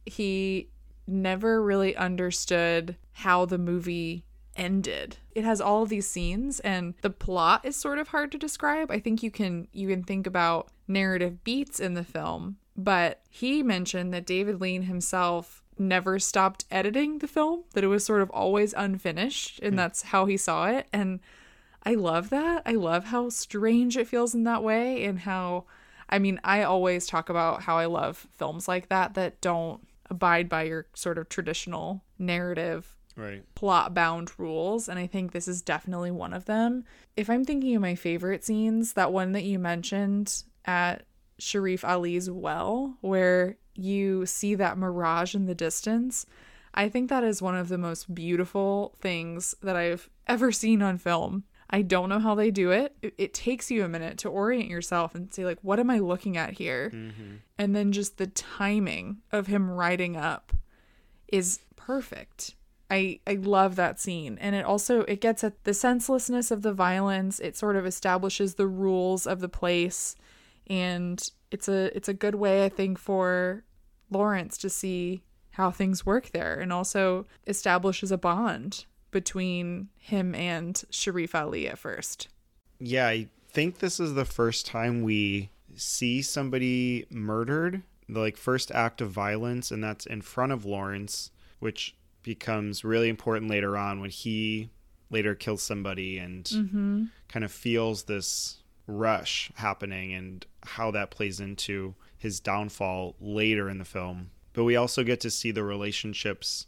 [0.05, 0.67] he
[1.07, 4.25] never really understood how the movie
[4.59, 5.17] ended.
[5.33, 8.91] It has all of these scenes and the plot is sort of hard to describe.
[8.91, 13.63] I think you can you can think about narrative beats in the film, but he
[13.63, 18.29] mentioned that David Lean himself never stopped editing the film, that it was sort of
[18.31, 19.77] always unfinished and hmm.
[19.77, 21.21] that's how he saw it and
[21.83, 22.63] I love that.
[22.65, 25.65] I love how strange it feels in that way and how
[26.09, 30.49] I mean, I always talk about how I love films like that that don't abide
[30.49, 33.43] by your sort of traditional narrative Right.
[33.55, 36.83] plot bound rules and i think this is definitely one of them.
[37.17, 41.03] If i'm thinking of my favorite scenes that one that you mentioned at
[41.37, 46.25] sharif ali's well where you see that mirage in the distance
[46.73, 50.97] i think that is one of the most beautiful things that i've ever seen on
[50.97, 51.43] film.
[51.71, 52.95] I don't know how they do it.
[53.01, 55.99] It, it takes you a minute to orient yourself and say like what am i
[55.99, 56.91] looking at here?
[56.93, 57.35] Mm-hmm.
[57.57, 60.53] And then just the timing of him riding up
[61.27, 62.55] is perfect.
[62.89, 66.73] I I love that scene and it also it gets at the senselessness of the
[66.73, 67.39] violence.
[67.39, 70.15] It sort of establishes the rules of the place
[70.67, 73.63] and it's a it's a good way I think for
[74.09, 80.83] Lawrence to see how things work there and also establishes a bond between him and
[80.89, 82.27] Sharif Ali at first.
[82.79, 88.71] Yeah, I think this is the first time we see somebody murdered, the like first
[88.71, 94.01] act of violence, and that's in front of Lawrence, which becomes really important later on
[94.01, 94.69] when he
[95.09, 97.03] later kills somebody and mm-hmm.
[97.27, 103.77] kind of feels this rush happening and how that plays into his downfall later in
[103.77, 104.31] the film.
[104.53, 106.67] But we also get to see the relationships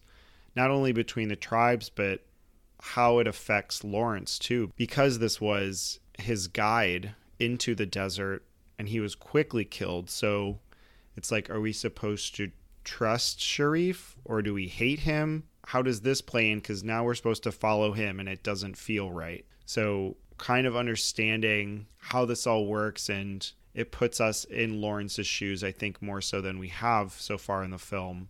[0.56, 2.22] not only between the tribes, but
[2.82, 8.44] how it affects Lawrence too, because this was his guide into the desert
[8.78, 10.10] and he was quickly killed.
[10.10, 10.60] So
[11.16, 12.52] it's like, are we supposed to
[12.84, 15.44] trust Sharif or do we hate him?
[15.68, 16.60] How does this play in?
[16.60, 19.46] Because now we're supposed to follow him and it doesn't feel right.
[19.66, 25.64] So, kind of understanding how this all works and it puts us in Lawrence's shoes,
[25.64, 28.28] I think, more so than we have so far in the film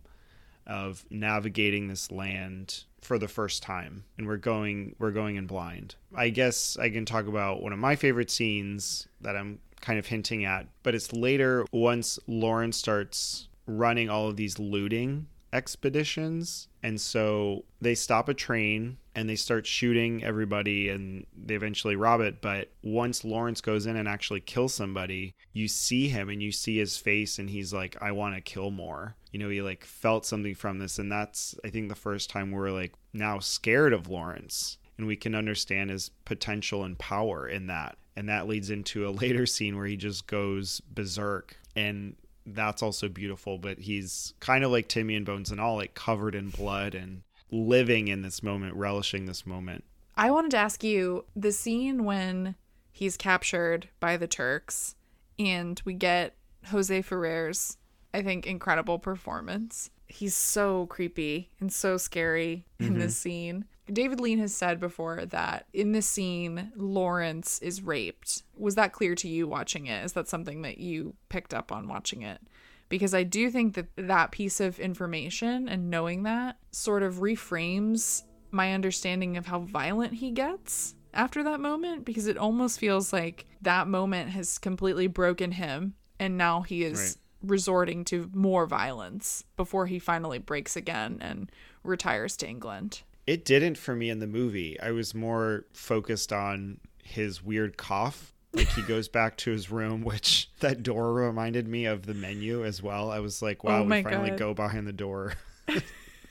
[0.66, 5.96] of navigating this land for the first time and we're going we're going in blind.
[6.14, 10.06] I guess I can talk about one of my favorite scenes that I'm kind of
[10.06, 16.68] hinting at, but it's later once Lawrence starts running all of these looting expeditions.
[16.82, 22.20] And so they stop a train and they start shooting everybody and they eventually rob
[22.20, 22.40] it.
[22.40, 26.78] But once Lawrence goes in and actually kills somebody, you see him and you see
[26.78, 29.16] his face and he's like, I want to kill more.
[29.30, 30.98] You know, he like felt something from this.
[30.98, 35.16] And that's, I think, the first time we're like now scared of Lawrence and we
[35.16, 37.98] can understand his potential and power in that.
[38.16, 41.56] And that leads into a later scene where he just goes berserk.
[41.76, 43.58] And that's also beautiful.
[43.58, 47.22] But he's kind of like Timmy and Bones and all, like covered in blood and
[47.50, 49.84] living in this moment, relishing this moment.
[50.16, 52.54] I wanted to ask you the scene when
[52.90, 54.94] he's captured by the Turks
[55.38, 56.34] and we get
[56.66, 57.78] Jose Ferrer's,
[58.12, 59.90] I think, incredible performance.
[60.06, 62.98] He's so creepy and so scary in mm-hmm.
[62.98, 63.64] this scene.
[63.90, 68.42] David Lean has said before that in this scene, Lawrence is raped.
[68.56, 70.04] Was that clear to you watching it?
[70.04, 72.40] Is that something that you picked up on watching it?
[72.88, 78.22] Because I do think that that piece of information and knowing that sort of reframes
[78.50, 83.46] my understanding of how violent he gets after that moment because it almost feels like
[83.62, 87.50] that moment has completely broken him and now he is right.
[87.50, 91.50] resorting to more violence before he finally breaks again and
[91.82, 93.02] retires to England.
[93.26, 94.78] It didn't for me in the movie.
[94.80, 98.34] I was more focused on his weird cough.
[98.52, 102.64] Like he goes back to his room, which that door reminded me of the menu
[102.64, 103.10] as well.
[103.10, 104.38] I was like, wow, oh we finally God.
[104.38, 105.34] go behind the door.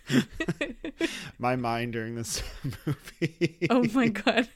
[1.39, 2.43] my mind during this
[2.85, 3.67] movie.
[3.69, 4.47] Oh my God.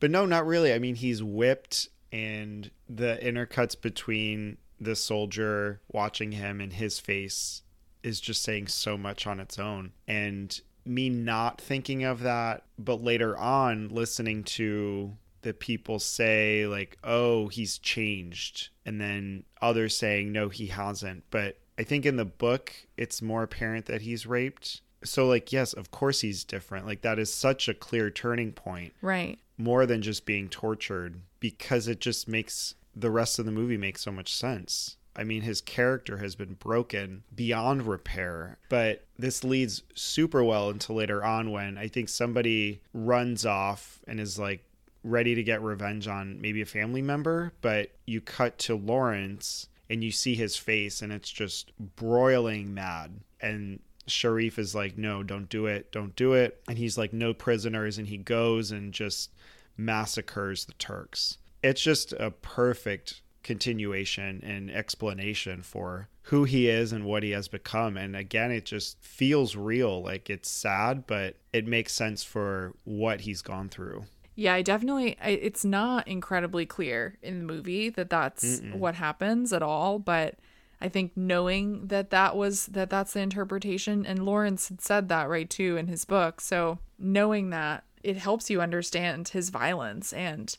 [0.00, 0.72] but no, not really.
[0.72, 7.62] I mean, he's whipped, and the intercuts between the soldier watching him and his face
[8.02, 9.92] is just saying so much on its own.
[10.08, 16.98] And me not thinking of that, but later on listening to the people say like,
[17.04, 22.24] "Oh, he's changed," and then others saying, "No, he hasn't." But I think in the
[22.24, 24.82] book, it's more apparent that he's raped.
[25.04, 26.86] So like, yes, of course he's different.
[26.86, 28.94] Like that is such a clear turning point.
[29.02, 29.38] Right.
[29.58, 33.98] More than just being tortured because it just makes the rest of the movie make
[33.98, 34.96] so much sense.
[35.14, 38.58] I mean, his character has been broken beyond repair.
[38.68, 44.18] But this leads super well into later on when I think somebody runs off and
[44.18, 44.64] is like
[45.04, 47.52] ready to get revenge on maybe a family member.
[47.60, 53.20] But you cut to Lawrence and you see his face and it's just broiling mad.
[53.40, 55.92] And Sharif is like, no, don't do it.
[55.92, 56.62] Don't do it.
[56.68, 57.98] And he's like, no prisoners.
[57.98, 59.30] And he goes and just
[59.76, 61.38] massacres the Turks.
[61.62, 67.48] It's just a perfect continuation and explanation for who he is and what he has
[67.48, 67.96] become.
[67.96, 70.02] And again, it just feels real.
[70.02, 74.04] Like it's sad, but it makes sense for what he's gone through.
[74.34, 78.76] Yeah, I definitely, I, it's not incredibly clear in the movie that that's Mm-mm.
[78.76, 80.36] what happens at all, but
[80.80, 85.28] I think knowing that that was, that that's the interpretation, and Lawrence had said that
[85.28, 86.40] right too in his book.
[86.40, 90.56] So knowing that, it helps you understand his violence and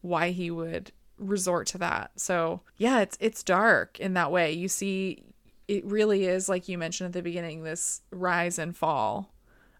[0.00, 2.12] why he would resort to that.
[2.16, 4.52] So, yeah, it's it's dark in that way.
[4.52, 5.22] You see
[5.68, 9.32] it really is like you mentioned at the beginning this rise and fall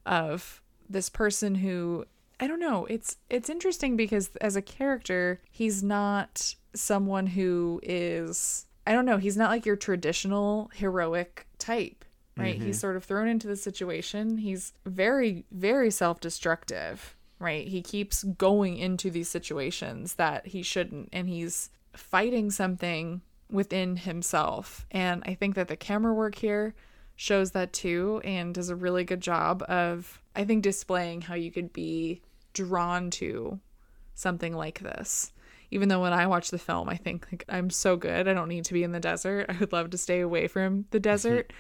[0.07, 2.05] of this person who
[2.39, 8.67] I don't know, it's it's interesting because as a character, he's not someone who is
[8.87, 12.05] I don't know, he's not like your traditional heroic type
[12.41, 12.57] right?
[12.57, 12.67] Mm-hmm.
[12.67, 14.39] He's sort of thrown into the situation.
[14.39, 17.67] He's very, very self destructive right?
[17.67, 24.87] He keeps going into these situations that he shouldn't, and he's fighting something within himself.
[24.93, 26.75] And I think that the camera work here
[27.17, 31.51] shows that too and does a really good job of, I think, displaying how you
[31.51, 32.23] could be
[32.53, 33.59] drawn to
[34.15, 35.33] something like this.
[35.71, 38.29] Even though when I watch the film, I think like I'm so good.
[38.29, 39.47] I don't need to be in the desert.
[39.49, 41.53] I would love to stay away from the desert.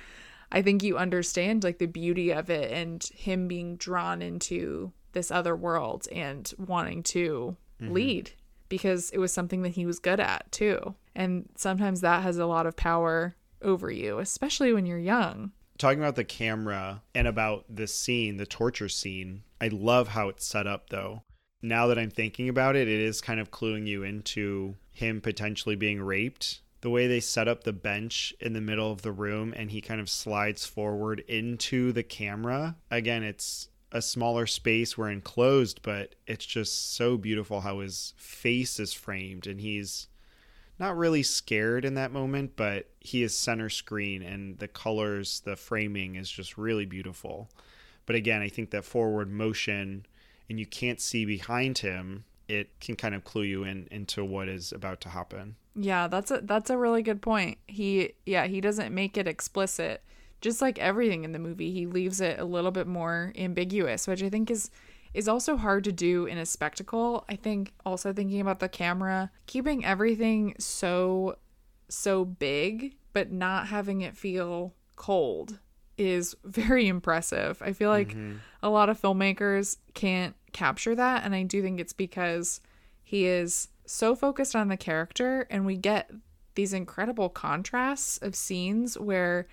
[0.52, 5.30] I think you understand like the beauty of it and him being drawn into this
[5.30, 7.92] other world and wanting to mm-hmm.
[7.92, 8.30] lead
[8.68, 10.94] because it was something that he was good at too.
[11.14, 15.52] And sometimes that has a lot of power over you, especially when you're young.
[15.76, 20.46] Talking about the camera and about this scene, the torture scene, I love how it's
[20.46, 21.22] set up though.
[21.62, 25.76] Now that I'm thinking about it, it is kind of cluing you into him potentially
[25.76, 26.60] being raped.
[26.80, 29.82] The way they set up the bench in the middle of the room and he
[29.82, 32.76] kind of slides forward into the camera.
[32.90, 38.78] Again, it's a smaller space we're enclosed but it's just so beautiful how his face
[38.78, 40.08] is framed and he's
[40.80, 45.54] not really scared in that moment but he is center screen and the colors the
[45.54, 47.50] framing is just really beautiful.
[48.06, 50.06] But again i think that forward motion
[50.48, 54.48] and you can't see behind him it can kind of clue you in into what
[54.48, 55.54] is about to happen.
[55.76, 57.58] Yeah that's a that's a really good point.
[57.68, 60.02] He yeah he doesn't make it explicit
[60.40, 64.22] just like everything in the movie, he leaves it a little bit more ambiguous, which
[64.22, 64.70] I think is
[65.12, 67.24] is also hard to do in a spectacle.
[67.28, 71.36] I think also thinking about the camera, keeping everything so
[71.88, 75.58] so big but not having it feel cold
[75.98, 77.60] is very impressive.
[77.60, 78.36] I feel like mm-hmm.
[78.62, 82.60] a lot of filmmakers can't capture that and I do think it's because
[83.02, 86.10] he is so focused on the character and we get
[86.54, 89.48] these incredible contrasts of scenes where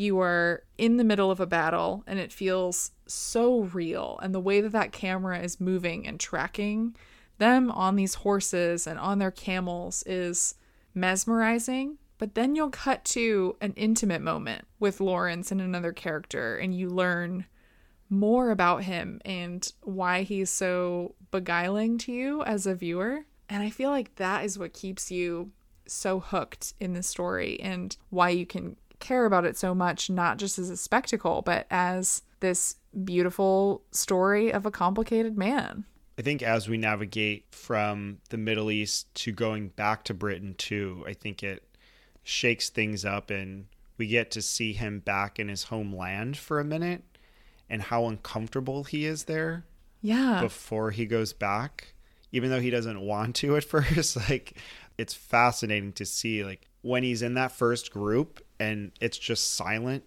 [0.00, 4.40] you are in the middle of a battle and it feels so real and the
[4.40, 6.96] way that that camera is moving and tracking
[7.36, 10.54] them on these horses and on their camels is
[10.94, 11.98] mesmerizing.
[12.16, 16.88] But then you'll cut to an intimate moment with Lawrence and another character and you
[16.88, 17.44] learn
[18.08, 23.26] more about him and why he's so beguiling to you as a viewer.
[23.50, 25.52] And i feel like that is what keeps you
[25.86, 30.38] so hooked in the story and why you can care about it so much, not
[30.38, 35.84] just as a spectacle, but as this beautiful story of a complicated man.
[36.18, 41.04] I think as we navigate from the Middle East to going back to Britain too,
[41.06, 41.64] I think it
[42.22, 46.64] shakes things up and we get to see him back in his homeland for a
[46.64, 47.02] minute
[47.68, 49.64] and how uncomfortable he is there.
[50.02, 50.40] Yeah.
[50.40, 51.94] Before he goes back,
[52.32, 54.56] even though he doesn't want to at first, like
[54.98, 60.04] it's fascinating to see like when he's in that first group and it's just silent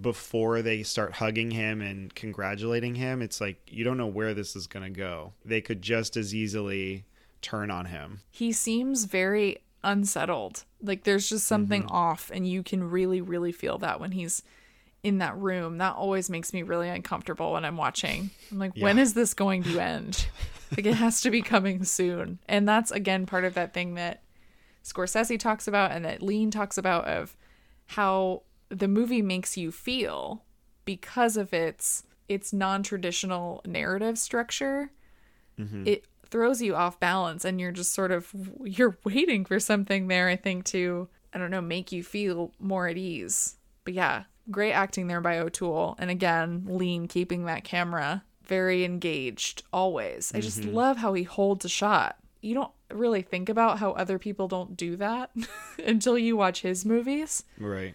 [0.00, 4.56] before they start hugging him and congratulating him, it's like you don't know where this
[4.56, 5.32] is going to go.
[5.44, 7.04] They could just as easily
[7.42, 8.20] turn on him.
[8.30, 10.64] He seems very unsettled.
[10.82, 11.94] Like there's just something mm-hmm.
[11.94, 14.42] off, and you can really, really feel that when he's
[15.02, 15.78] in that room.
[15.78, 18.30] That always makes me really uncomfortable when I'm watching.
[18.50, 18.84] I'm like, yeah.
[18.84, 20.26] when is this going to end?
[20.76, 22.40] like it has to be coming soon.
[22.48, 24.22] And that's again part of that thing that
[24.86, 27.36] Scorsese talks about and that Lean talks about of
[27.86, 30.44] how the movie makes you feel
[30.84, 34.90] because of its its non-traditional narrative structure.
[35.58, 35.86] Mm-hmm.
[35.86, 38.32] It throws you off balance and you're just sort of
[38.64, 42.86] you're waiting for something there I think to I don't know make you feel more
[42.86, 43.56] at ease.
[43.84, 49.64] But yeah, great acting there by O'Toole and again, Lean keeping that camera very engaged
[49.72, 50.30] always.
[50.32, 50.74] I just mm-hmm.
[50.74, 52.18] love how he holds a shot.
[52.40, 55.30] You don't really think about how other people don't do that
[55.84, 57.44] until you watch his movies.
[57.58, 57.94] Right.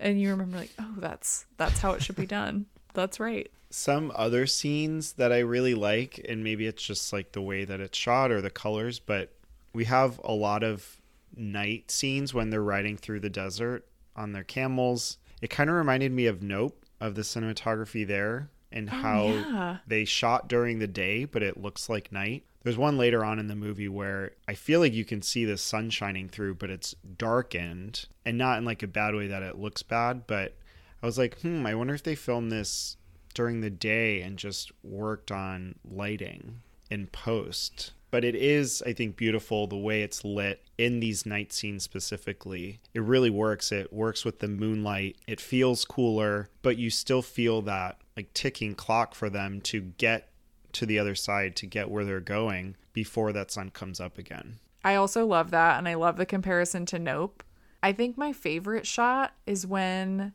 [0.00, 2.66] And you remember like, oh, that's that's how it should be done.
[2.94, 3.50] that's right.
[3.70, 7.80] Some other scenes that I really like and maybe it's just like the way that
[7.80, 9.32] it's shot or the colors, but
[9.74, 11.00] we have a lot of
[11.36, 13.86] night scenes when they're riding through the desert
[14.16, 15.18] on their camels.
[15.42, 19.76] It kind of reminded me of Nope of the cinematography there and oh, how yeah.
[19.86, 23.46] they shot during the day but it looks like night there's one later on in
[23.46, 26.94] the movie where I feel like you can see the sun shining through, but it's
[27.16, 30.26] darkened and not in like a bad way that it looks bad.
[30.26, 30.56] But
[31.02, 32.96] I was like, hmm, I wonder if they filmed this
[33.34, 37.92] during the day and just worked on lighting in post.
[38.10, 42.80] But it is, I think, beautiful the way it's lit in these night scenes specifically.
[42.94, 43.70] It really works.
[43.70, 45.16] It works with the moonlight.
[45.26, 50.30] It feels cooler, but you still feel that like ticking clock for them to get
[50.72, 54.58] to the other side to get where they're going before that sun comes up again.
[54.84, 57.42] I also love that and I love the comparison to Nope.
[57.82, 60.32] I think my favorite shot is when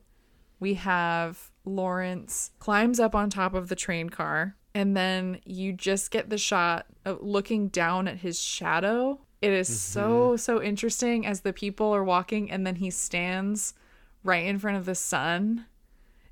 [0.60, 6.10] we have Lawrence climbs up on top of the train car and then you just
[6.10, 9.20] get the shot of looking down at his shadow.
[9.40, 9.76] It is mm-hmm.
[9.76, 13.74] so so interesting as the people are walking and then he stands
[14.22, 15.66] right in front of the sun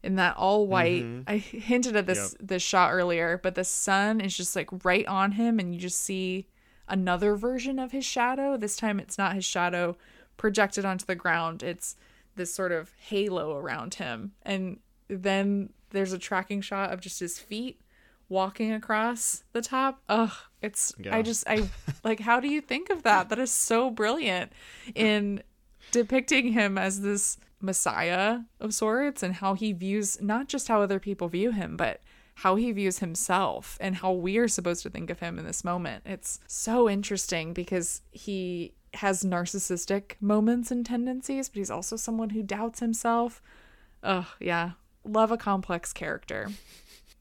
[0.03, 1.05] in that all white.
[1.05, 1.23] Mm-hmm.
[1.27, 2.49] I hinted at this yep.
[2.49, 6.01] this shot earlier, but the sun is just like right on him, and you just
[6.01, 6.49] see
[6.89, 8.57] another version of his shadow.
[8.57, 9.97] This time, it's not his shadow
[10.37, 11.63] projected onto the ground.
[11.63, 11.97] It's
[12.35, 17.39] this sort of halo around him, and then there's a tracking shot of just his
[17.39, 17.81] feet
[18.29, 20.03] walking across the top.
[20.09, 21.15] Ugh, it's Yeah.
[21.15, 21.69] I just I
[22.05, 23.29] like how do you think of that?
[23.29, 24.53] That is so brilliant
[24.95, 25.43] in
[25.91, 30.99] depicting him as this messiah of sorts and how he views not just how other
[30.99, 32.01] people view him, but
[32.37, 35.65] how he views himself and how we are supposed to think of him in this
[35.65, 36.03] moment.
[36.07, 42.43] It's so interesting because he has narcissistic moments and tendencies, but he's also someone who
[42.43, 43.43] doubts himself.
[44.03, 44.73] Ugh, yeah.
[45.05, 46.49] Love a complex character.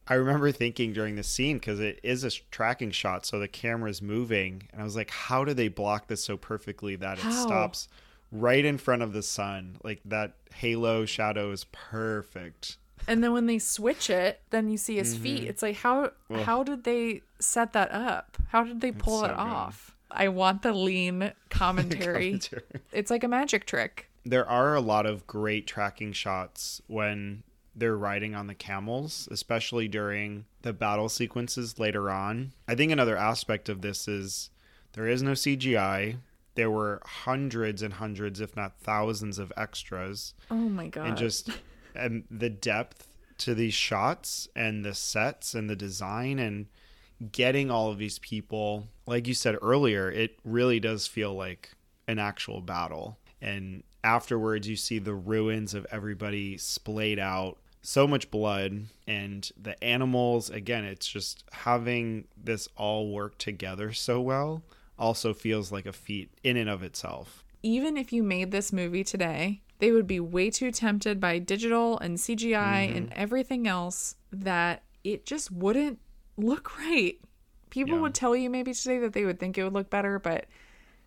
[0.08, 4.02] I remember thinking during the scene because it is a tracking shot, so the camera's
[4.02, 7.46] moving, and I was like, "How do they block this so perfectly that it How?
[7.46, 7.88] stops
[8.32, 9.78] right in front of the sun?
[9.84, 12.78] Like that halo shadow is perfect."
[13.08, 15.24] And then when they switch it, then you see his Mm-hmm.
[15.24, 15.44] feet.
[15.46, 16.12] It's like how
[16.44, 18.38] how did they set that up?
[18.50, 19.38] How did they pull so it good.
[19.38, 19.96] off?
[20.12, 22.32] I want the lean commentary.
[22.32, 22.62] Commentary.
[22.92, 24.08] it's like a magic trick.
[24.24, 27.42] There are a lot of great tracking shots when
[27.76, 32.52] they're riding on the camels, especially during the battle sequences later on.
[32.68, 34.50] I think another aspect of this is
[34.94, 36.18] there is no CGI.
[36.56, 40.34] There were hundreds and hundreds, if not thousands, of extras.
[40.50, 41.08] Oh my god.
[41.08, 41.50] and just
[41.96, 43.08] and the depth
[43.40, 46.68] to these shots and the sets and the design and
[47.32, 51.70] getting all of these people like you said earlier it really does feel like
[52.08, 58.30] an actual battle and afterwards you see the ruins of everybody splayed out so much
[58.32, 64.64] blood and the animals again it's just having this all work together so well
[65.02, 69.04] also feels like a feat in and of itself even if you made this movie
[69.04, 72.98] today, they would be way too tempted by digital and CGI Mm-hmm.
[72.98, 76.00] and everything else that it just wouldn't
[76.38, 77.20] look right.
[77.70, 78.02] People Yeah.
[78.02, 80.46] would tell you maybe today that they would think it would look better, but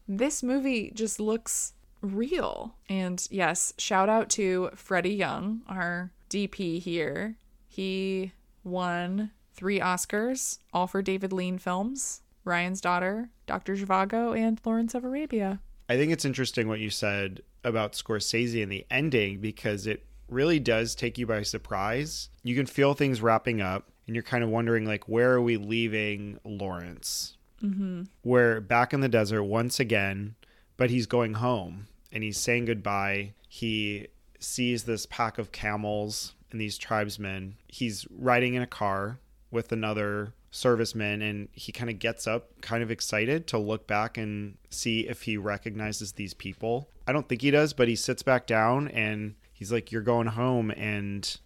[0.07, 1.73] this movie just looks
[2.03, 2.77] real.
[2.89, 7.37] And yes, shout out to Freddie Young, our DP here.
[7.67, 8.31] He
[8.63, 13.75] won three Oscars, all for David Lean films, Ryan's Daughter, Dr.
[13.75, 15.61] Zhivago, and Lawrence of Arabia.
[15.89, 20.59] I think it's interesting what you said about Scorsese and the ending because it really
[20.59, 22.31] does take you by surprise.
[22.43, 25.57] You can feel things wrapping up, and you're kind of wondering, like, where are we
[25.57, 27.37] leaving Lawrence?
[27.63, 28.05] Mm-hmm.
[28.23, 30.35] We're back in the desert once again,
[30.77, 33.33] but he's going home and he's saying goodbye.
[33.49, 37.57] He sees this pack of camels and these tribesmen.
[37.69, 39.19] He's riding in a car
[39.51, 44.17] with another serviceman and he kind of gets up kind of excited to look back
[44.17, 46.89] and see if he recognizes these people.
[47.09, 50.29] I don't think he does, but he sits back down and he's like you're going
[50.29, 51.37] home and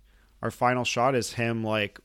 [0.43, 1.99] our final shot is him like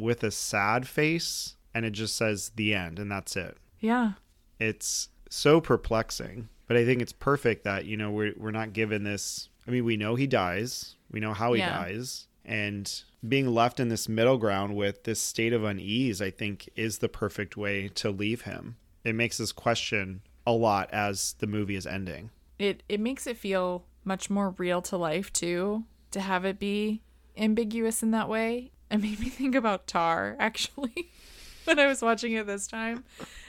[0.00, 3.58] with a sad face and it just says the end and that's it.
[3.78, 4.12] Yeah.
[4.58, 9.04] It's so perplexing, but I think it's perfect that, you know, we're we're not given
[9.04, 10.94] this I mean, we know he dies.
[11.10, 11.76] We know how he Yeah.
[11.84, 16.68] dies and being left in this middle ground with this state of unease i think
[16.76, 18.76] is the perfect way to leave him.
[19.04, 22.30] It makes us question a lot as the movie is ending.
[22.58, 27.02] It it makes it feel much more real to life too to have it be
[27.36, 28.70] ambiguous in that way.
[28.90, 31.10] It made me think about Tár actually
[31.64, 33.04] when i was watching it this time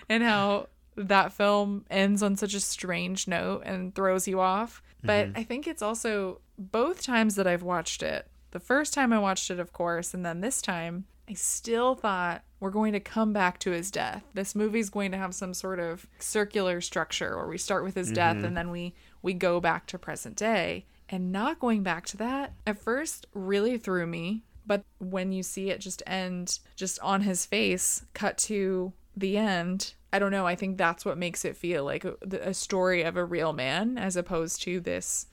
[0.09, 4.81] and how that film ends on such a strange note and throws you off.
[5.03, 5.37] But mm-hmm.
[5.37, 9.49] i think it's also both times that i've watched it the first time i watched
[9.51, 13.59] it of course and then this time i still thought we're going to come back
[13.59, 14.23] to his death.
[14.33, 18.11] This movie's going to have some sort of circular structure where we start with his
[18.11, 18.45] death mm-hmm.
[18.45, 20.85] and then we we go back to present day.
[21.09, 24.43] And not going back to that at first really threw me.
[24.65, 29.95] But when you see it just end just on his face cut to the end
[30.13, 33.17] i don't know i think that's what makes it feel like a, a story of
[33.17, 35.25] a real man as opposed to this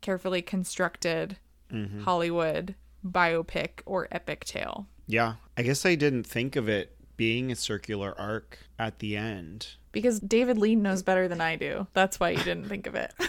[0.00, 1.38] carefully constructed
[1.72, 2.02] Mm-hmm.
[2.02, 4.86] hollywood biopic or epic tale.
[5.06, 5.34] Yeah.
[5.56, 9.68] I guess i didn't think of it being a circular arc at the end.
[9.90, 11.86] Because david lean knows better than i do.
[11.92, 13.12] That's why you didn't think of it.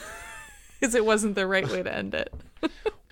[0.79, 2.33] Because it wasn't the right way to end it.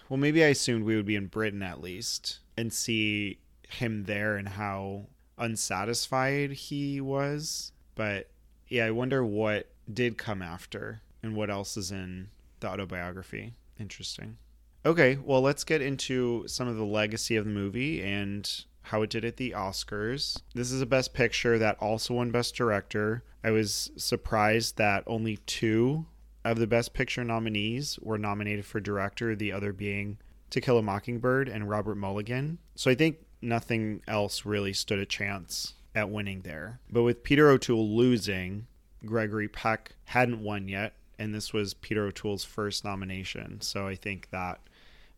[0.10, 4.36] Well maybe i assumed we would be in britain at least and see him there
[4.36, 5.06] and how
[5.38, 7.72] unsatisfied he was.
[7.96, 8.30] But
[8.68, 12.28] yeah i wonder what did come after and what else is in
[12.60, 13.54] the autobiography.
[13.80, 14.38] Interesting
[14.86, 19.10] okay well let's get into some of the legacy of the movie and how it
[19.10, 20.42] did at the oscars.
[20.54, 23.24] This is a best picture that also won best director.
[23.44, 26.06] I was surprised that only two
[26.44, 30.18] of the best picture nominees were nominated for director the other being
[30.50, 32.58] to kill a mockingbird and robert mulligan.
[32.76, 36.80] So i think nothing else really stood a chance at winning there.
[36.92, 38.68] But with peter o'toole losing
[39.06, 43.62] gregory peck hadn't won yet and this was peter o'toole's first nomination.
[43.62, 44.60] So i think that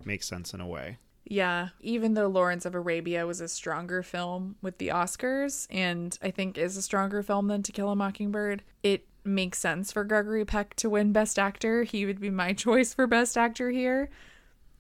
[0.04, 4.56] makes sense in a way Yeah, even though Lawrence of Arabia was a stronger film
[4.62, 8.64] with the Oscars, and I think is a stronger film than To Kill a Mockingbird,
[8.84, 11.84] it makes sense for Gregory Peck to win Best Actor.
[11.84, 14.10] He would be my choice for Best Actor here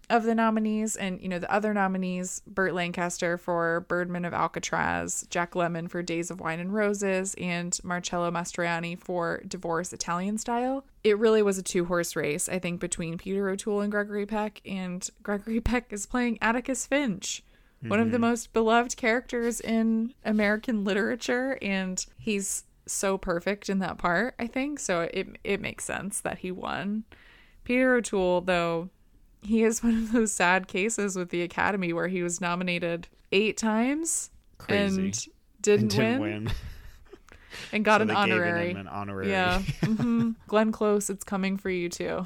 [0.09, 0.95] of the nominees.
[0.95, 6.01] And, you know, the other nominees Burt Lancaster for Birdman of Alcatraz, Jack Lemmon for
[6.01, 10.85] Days of Wine and Roses, and Marcello Mastroianni for Divorce Italian Style.
[11.03, 14.61] It really was a two horse race, I think, between Peter O'Toole and Gregory Peck.
[14.65, 17.43] And Gregory Peck is playing Atticus Finch.
[17.85, 18.21] One of the mm-hmm.
[18.21, 24.79] most beloved characters in American literature, and he's so perfect in that part, I think.
[24.79, 27.03] So it it makes sense that he won.
[27.63, 28.89] Peter O'Toole, though,
[29.43, 33.57] he is one of those sad cases with the Academy where he was nominated eight
[33.57, 35.01] times Crazy.
[35.01, 35.27] and
[35.61, 36.51] didn't, And didn't win, win.
[37.71, 38.71] and got So an honorary.
[38.71, 39.29] an honorary.
[39.29, 39.59] Yeah.
[39.83, 42.25] hmm Glenn Close, it's coming for you too.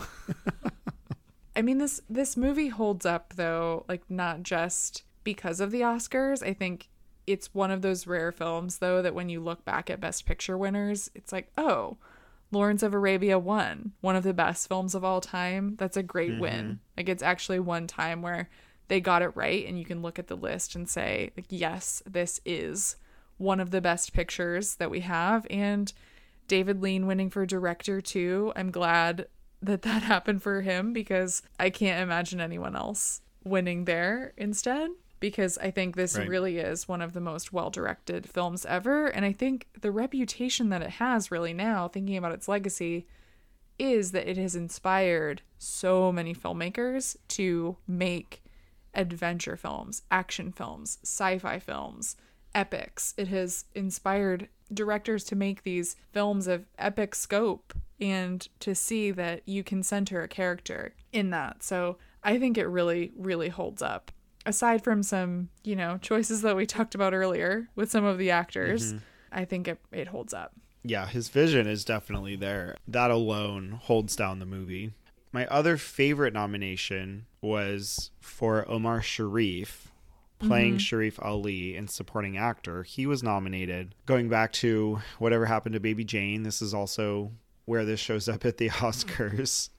[1.56, 6.46] I mean this this movie holds up though, like not just because of the Oscars.
[6.46, 6.88] I think
[7.26, 10.58] it's one of those rare films though that when you look back at best picture
[10.58, 11.98] winners, it's like, "Oh,
[12.52, 13.94] Lawrence of Arabia won.
[14.02, 15.76] One of the best films of all time.
[15.78, 16.42] That's a great mm-hmm.
[16.42, 18.50] win." Like it's actually one time where
[18.88, 22.02] they got it right and you can look at the list and say, like, "Yes,
[22.06, 22.96] this is
[23.38, 25.92] one of the best pictures that we have." And
[26.48, 28.54] David Lean winning for director too.
[28.56, 29.28] I'm glad
[29.62, 35.58] that that happened for him because I can't imagine anyone else winning there instead because
[35.58, 36.28] I think this Right.
[36.28, 40.82] really is one of the most well-directed films ever and I think the reputation that
[40.82, 43.08] it has really now thinking about its legacy
[43.80, 48.44] is that it has inspired so many filmmakers to make
[48.94, 52.16] adventure films, action films, sci-fi films,
[52.56, 53.14] epics.
[53.18, 59.44] It has inspired directors to make these films of epic scope and to see that
[59.46, 61.62] you can center a character in that.
[61.64, 64.12] So I think it really, really holds up.
[64.48, 68.32] Aside from some, you know, choices that we talked about earlier with some of the
[68.32, 69.04] actors, mm-hmm.
[69.32, 70.54] I think it, it holds up.
[70.84, 72.78] yeah, his vision is definitely there.
[72.88, 74.94] That alone holds down the movie.
[75.32, 79.92] My other favorite nomination was for Omar Sharif
[80.40, 80.80] playing mm-hmm.
[80.80, 82.84] Sharif Ali in supporting actor.
[82.84, 83.96] He was nominated.
[84.06, 87.32] Going back to whatever happened to Baby Jane, this is also
[87.66, 89.70] where this shows up at the Oscars.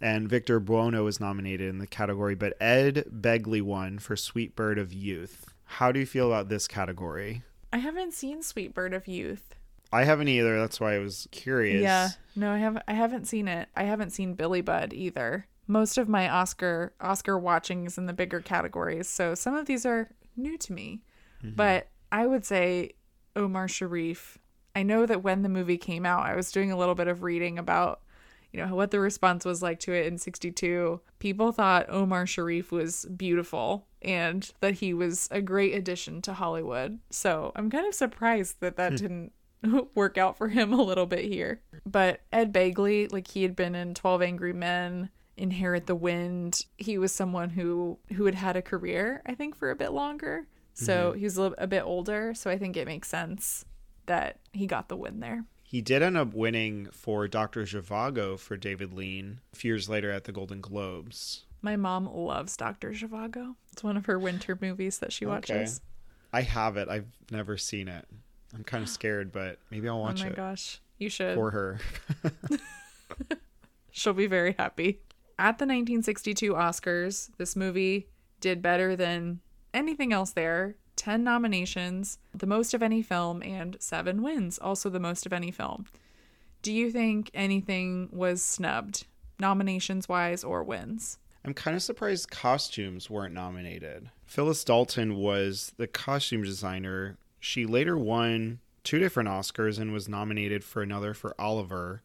[0.00, 4.78] And Victor Buono was nominated in the category, but Ed Begley won for Sweet Bird
[4.78, 5.52] of Youth.
[5.64, 7.42] How do you feel about this category?
[7.72, 9.54] I haven't seen Sweet Bird of Youth.
[9.92, 10.58] I haven't either.
[10.58, 11.82] That's why I was curious.
[11.82, 13.68] Yeah, no, I haven't I haven't seen it.
[13.74, 15.46] I haven't seen Billy Budd either.
[15.66, 19.84] Most of my Oscar Oscar watching is in the bigger categories, so some of these
[19.86, 21.02] are new to me.
[21.42, 21.54] Mm-hmm.
[21.54, 22.92] But I would say
[23.34, 24.38] Omar Sharif.
[24.76, 27.22] I know that when the movie came out, I was doing a little bit of
[27.22, 28.00] reading about
[28.52, 32.72] you know what the response was like to it in 62 people thought omar sharif
[32.72, 36.98] was beautiful and that he was a great addition to hollywood.
[37.10, 38.96] So i'm kind of surprised that that hmm.
[38.96, 39.32] didn't
[39.94, 41.60] work out for him a little bit here.
[41.84, 46.64] But ed begley like he had been in 12 angry men inherit the wind.
[46.76, 50.46] He was someone who who had had a career i think for a bit longer.
[50.74, 51.18] So mm-hmm.
[51.18, 52.34] he was a, little, a bit older.
[52.34, 53.64] So i think it makes sense
[54.06, 57.64] that he got the win there He did end up winning for Dr.
[57.64, 61.44] Zhivago for David Lean a few years later at the Golden Globes.
[61.60, 62.92] My mom loves Dr.
[62.92, 63.54] Zhivago.
[63.70, 65.52] It's one of her winter movies that she watches.
[65.52, 66.38] Okay.
[66.38, 66.88] I have it.
[66.88, 68.06] I've never seen it.
[68.54, 70.22] I'm kind of scared, but maybe I'll watch it.
[70.22, 70.80] Oh my it gosh.
[70.96, 71.34] You should.
[71.34, 71.78] for her.
[73.90, 75.00] She'll be very happy.
[75.38, 78.08] At the 1962 Oscars, this movie
[78.40, 79.40] did better than
[79.74, 80.76] anything else there.
[80.98, 85.50] 10 nominations, the most of any film, and seven wins, also the most of any
[85.50, 85.86] film.
[86.60, 89.06] Do you think anything was snubbed,
[89.38, 91.18] nominations wise or wins?
[91.44, 94.10] I'm kind of surprised costumes weren't nominated.
[94.26, 97.16] Phyllis Dalton was the costume designer.
[97.38, 102.02] She later won two different Oscars and was nominated for another for Oliver.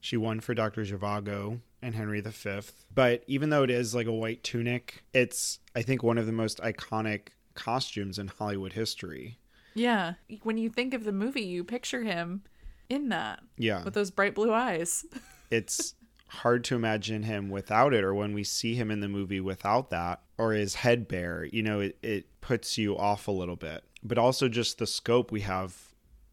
[0.00, 0.82] She won for Dr.
[0.82, 2.60] Zhivago and Henry V.
[2.94, 6.32] But even though it is like a white tunic, it's, I think, one of the
[6.32, 9.38] most iconic costumes in Hollywood history.
[9.74, 10.14] Yeah.
[10.42, 12.42] When you think of the movie, you picture him
[12.88, 13.84] in that Yeah.
[13.84, 15.04] with those bright blue eyes.
[15.50, 15.94] it's
[16.28, 19.90] hard to imagine him without it or when we see him in the movie without
[19.90, 23.82] that or his head bare you know it, it puts you off a little bit
[24.04, 25.76] but also just the scope we have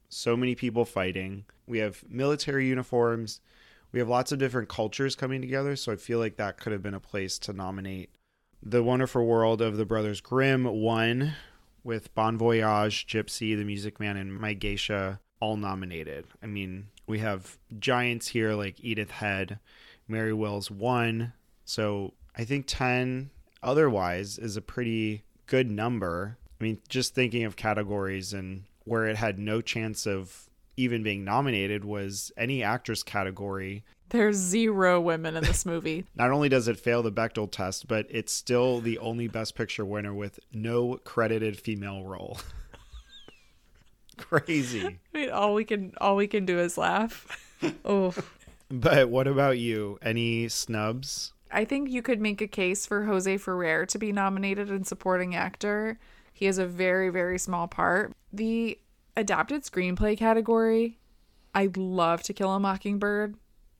[0.07, 3.39] so many people fighting we have military uniforms
[3.91, 6.83] we have lots of different cultures coming together so i feel like that could have
[6.83, 8.11] been a place to nominate
[8.61, 11.33] the wonderful world of the brothers grimm won
[11.83, 17.19] with bon voyage gypsy the music man and my geisha all nominated i mean we
[17.19, 19.59] have giants here like edith head
[20.07, 21.33] mary wills won
[21.63, 23.29] so i think 10
[23.63, 26.37] otherwise is a pretty good number.
[26.59, 31.23] I mean, just thinking of categories and where it had no chance of even being
[31.23, 33.83] nominated was any actress category.
[34.09, 36.05] There's zero women in this movie.
[36.15, 39.85] Not only does it fail the Bechdel test, but it's still the only Best Picture
[39.85, 42.37] winner with no credited female role.
[44.17, 44.85] Crazy.
[44.85, 47.27] I mean, all we can all we can do is laugh.
[47.85, 48.13] oh.
[48.69, 49.99] But what about you?
[50.01, 51.33] Any snubs?
[51.51, 55.35] I think you could make a case for Jose Ferrer to be nominated in supporting
[55.35, 55.99] actor.
[56.33, 58.13] He has a very, very small part.
[58.33, 58.77] The
[59.15, 60.99] adapted screenplay category,
[61.55, 63.35] I love To Kill a Mockingbird.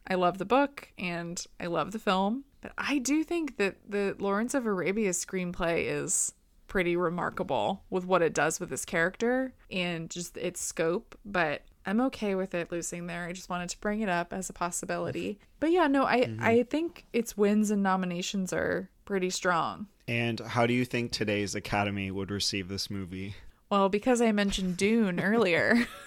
[0.08, 2.46] I love the book and I love the film.
[2.62, 6.34] But I do think that the Lawrence of Arabia screenplay is
[6.68, 11.18] pretty remarkable with what it does with this character and just its scope.
[11.26, 13.26] But I'm okay with it losing there.
[13.26, 15.40] I just wanted to bring it up as a possibility.
[15.60, 16.44] But yeah, no, I mm-hmm.
[16.44, 19.88] I think its wins and nominations are pretty strong.
[20.08, 23.36] And how do you think today's Academy would receive this movie?
[23.70, 25.88] Well, because I mentioned Dune earlier.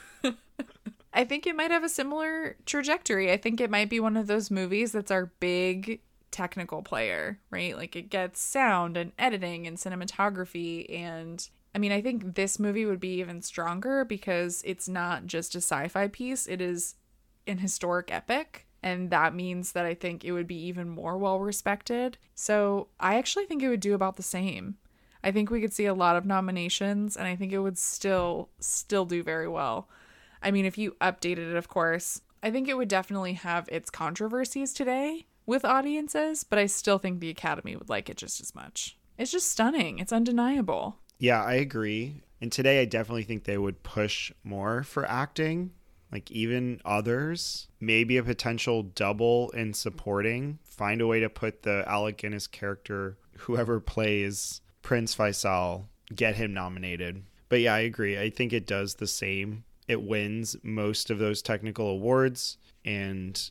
[1.12, 3.32] I think it might have a similar trajectory.
[3.32, 6.00] I think it might be one of those movies that's our big
[6.30, 7.76] technical player, right?
[7.76, 12.84] Like it gets sound and editing and cinematography and I mean, I think this movie
[12.84, 16.96] would be even stronger because it's not just a sci-fi piece, it is
[17.46, 21.38] an historic epic and that means that I think it would be even more well
[21.40, 22.18] respected.
[22.34, 24.76] So, I actually think it would do about the same.
[25.22, 28.48] I think we could see a lot of nominations and I think it would still
[28.58, 29.88] still do very well.
[30.42, 33.90] I mean, if you updated it, of course, I think it would definitely have its
[33.90, 38.54] controversies today with audiences, but I still think the Academy would like it just as
[38.54, 38.96] much.
[39.18, 39.98] It's just stunning.
[39.98, 40.96] It's undeniable.
[41.18, 42.22] Yeah, I agree.
[42.40, 45.72] And today I definitely think they would push more for acting,
[46.10, 47.68] like even others.
[47.80, 50.58] Maybe a potential double in supporting.
[50.64, 55.84] Find a way to put the Alec Guinness character, whoever plays Prince Faisal,
[56.14, 57.24] get him nominated.
[57.50, 58.18] But yeah, I agree.
[58.18, 59.64] I think it does the same.
[59.90, 63.50] It wins most of those technical awards and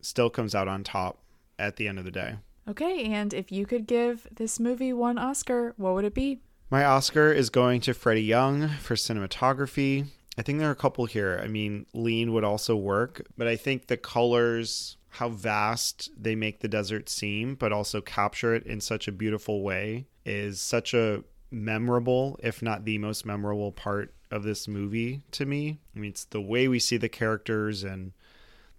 [0.00, 1.18] still comes out on top
[1.58, 2.36] at the end of the day.
[2.66, 6.40] Okay, and if you could give this movie one Oscar, what would it be?
[6.70, 10.06] My Oscar is going to Freddie Young for cinematography.
[10.38, 11.38] I think there are a couple here.
[11.44, 16.60] I mean, lean would also work, but I think the colors, how vast they make
[16.60, 21.22] the desert seem, but also capture it in such a beautiful way is such a
[21.54, 25.78] memorable, if not the most memorable part of this movie to me.
[25.94, 28.12] I mean, it's the way we see the characters and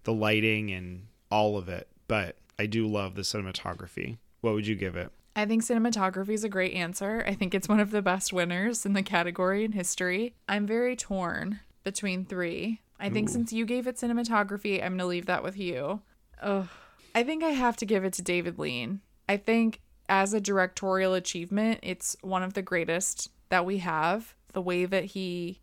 [0.04, 4.18] the lighting and all of it, but I do love the cinematography.
[4.40, 5.10] What would you give it?
[5.34, 7.22] I think cinematography is a great answer.
[7.26, 10.34] I think it's one of the best winners in the category in history.
[10.48, 12.80] I'm very torn between three.
[12.98, 13.32] I think Ooh.
[13.32, 16.00] since you gave it cinematography, I'm going to leave that with you.
[16.40, 16.68] Ugh.
[17.14, 19.00] I think I have to give it to David Lean.
[19.28, 24.34] I think as a directorial achievement, it's one of the greatest that we have.
[24.52, 25.60] The way that he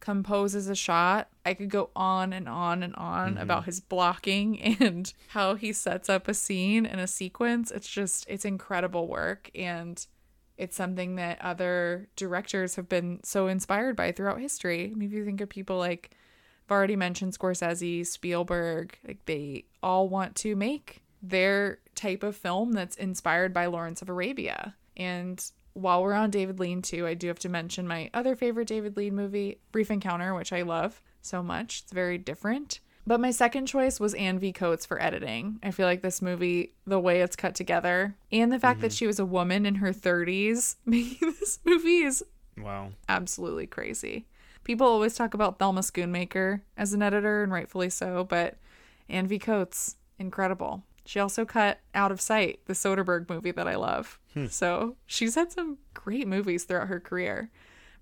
[0.00, 1.28] composes a shot.
[1.44, 3.42] I could go on and on and on mm-hmm.
[3.42, 7.70] about his blocking and how he sets up a scene and a sequence.
[7.70, 9.50] It's just, it's incredible work.
[9.54, 10.04] And
[10.56, 14.90] it's something that other directors have been so inspired by throughout history.
[14.90, 16.10] I mean, if you think of people like,
[16.66, 22.72] I've already mentioned Scorsese, Spielberg, like they all want to make their type of film
[22.72, 24.74] that's inspired by Lawrence of Arabia.
[24.96, 25.42] And
[25.74, 28.96] while we're on David Lean too, I do have to mention my other favorite David
[28.96, 31.82] Lean movie, Brief Encounter, which I love so much.
[31.84, 32.80] It's very different.
[33.06, 34.52] But my second choice was Anne V.
[34.52, 35.58] Coates for editing.
[35.62, 38.82] I feel like this movie, the way it's cut together, and the fact mm-hmm.
[38.82, 42.22] that she was a woman in her 30s, making this movie is
[42.58, 44.26] wow, absolutely crazy.
[44.64, 48.58] People always talk about Thelma Schoonmaker as an editor, and rightfully so, but
[49.08, 49.38] Anne V.
[49.38, 50.84] Coates, incredible.
[51.10, 54.20] She also cut Out of Sight, the Soderbergh movie that I love.
[54.32, 54.46] Hmm.
[54.46, 57.50] So she's had some great movies throughout her career.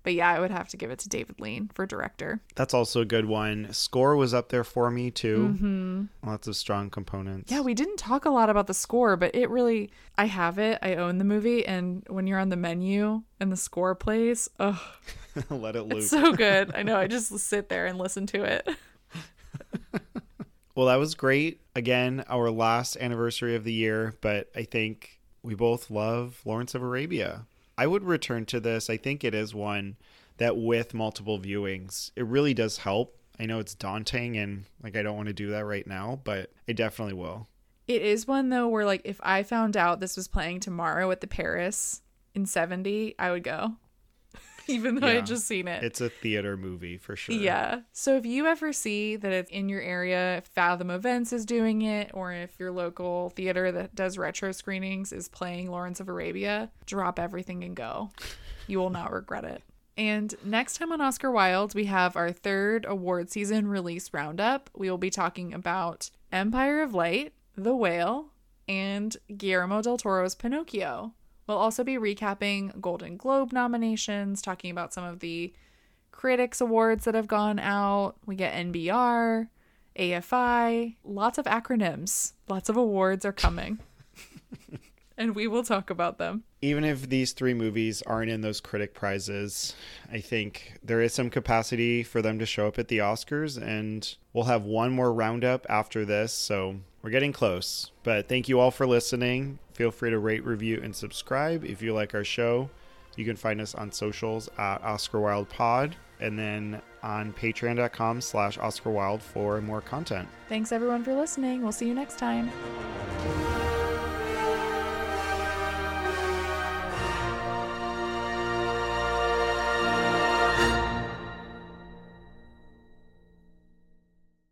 [0.03, 2.39] But yeah, I would have to give it to David Lean for director.
[2.53, 3.73] That's also a good one.
[3.73, 5.55] Score was up there for me too.
[5.55, 6.29] Mm-hmm.
[6.29, 7.51] Lots of strong components.
[7.51, 10.77] Yeah, we didn't talk a lot about the score, but it really, I have it.
[10.83, 11.65] I own the movie.
[11.65, 14.79] And when you're on the menu and the score plays, oh,
[15.49, 15.97] let it loop.
[15.97, 16.69] It's so good.
[16.75, 16.95] I know.
[16.95, 18.69] I just sit there and listen to it.
[20.79, 21.59] well, that was great.
[21.75, 26.81] Again, our last anniversary of the year, but I think we both love Lawrence of
[26.81, 27.47] Arabia.
[27.77, 28.89] I would return to this.
[28.89, 29.97] I think it is one
[30.37, 33.13] that with multiple viewings, it really does help.
[33.37, 36.49] I know it's daunting and like I don't want to do that right now, but
[36.65, 37.49] I definitely will.
[37.89, 41.19] It is one though where like if I found out this was playing tomorrow at
[41.19, 42.03] the Paris
[42.33, 43.73] in 70, I would go.
[44.67, 45.15] even though I Yeah.
[45.17, 45.83] had just seen it.
[45.83, 47.35] It's a theater movie for sure.
[47.35, 47.81] Yeah.
[47.93, 51.81] So if you ever see that it's in your area, if Fathom Events is doing
[51.81, 56.71] it, or if your local theater that does retro screenings is playing Lawrence of Arabia,
[56.85, 58.09] drop everything and go.
[58.67, 59.63] You will not regret it.
[59.97, 64.69] And next time on Oscar Wilde, we have our third award season release roundup.
[64.75, 68.27] We will be talking about Empire of Light, The Whale,
[68.67, 71.13] and Guillermo del Toro's Pinocchio.
[71.49, 75.51] We'll also be recapping Golden Globe nominations, talking about some of the
[76.11, 78.17] critics awards that have gone out.
[78.27, 79.47] We get NBR,
[79.97, 82.33] AFI, lots of acronyms.
[82.47, 83.79] Lots of awards are coming.
[85.17, 86.43] and we will talk about them.
[86.61, 89.73] Even if these three movies aren't in those critic prizes,
[90.11, 94.15] I think there is some capacity for them to show up at the Oscars, and
[94.33, 96.31] we'll have one more roundup after this.
[96.31, 97.91] So we're getting close.
[98.03, 99.59] But thank you all for listening.
[99.73, 102.69] Feel free to rate, review, and subscribe if you like our show.
[103.15, 108.57] You can find us on socials at Oscar Wilde Pod, and then on patreon.com slash
[108.57, 110.27] Oscar Wilde for more content.
[110.47, 111.61] Thanks everyone for listening.
[111.61, 112.49] We'll see you next time.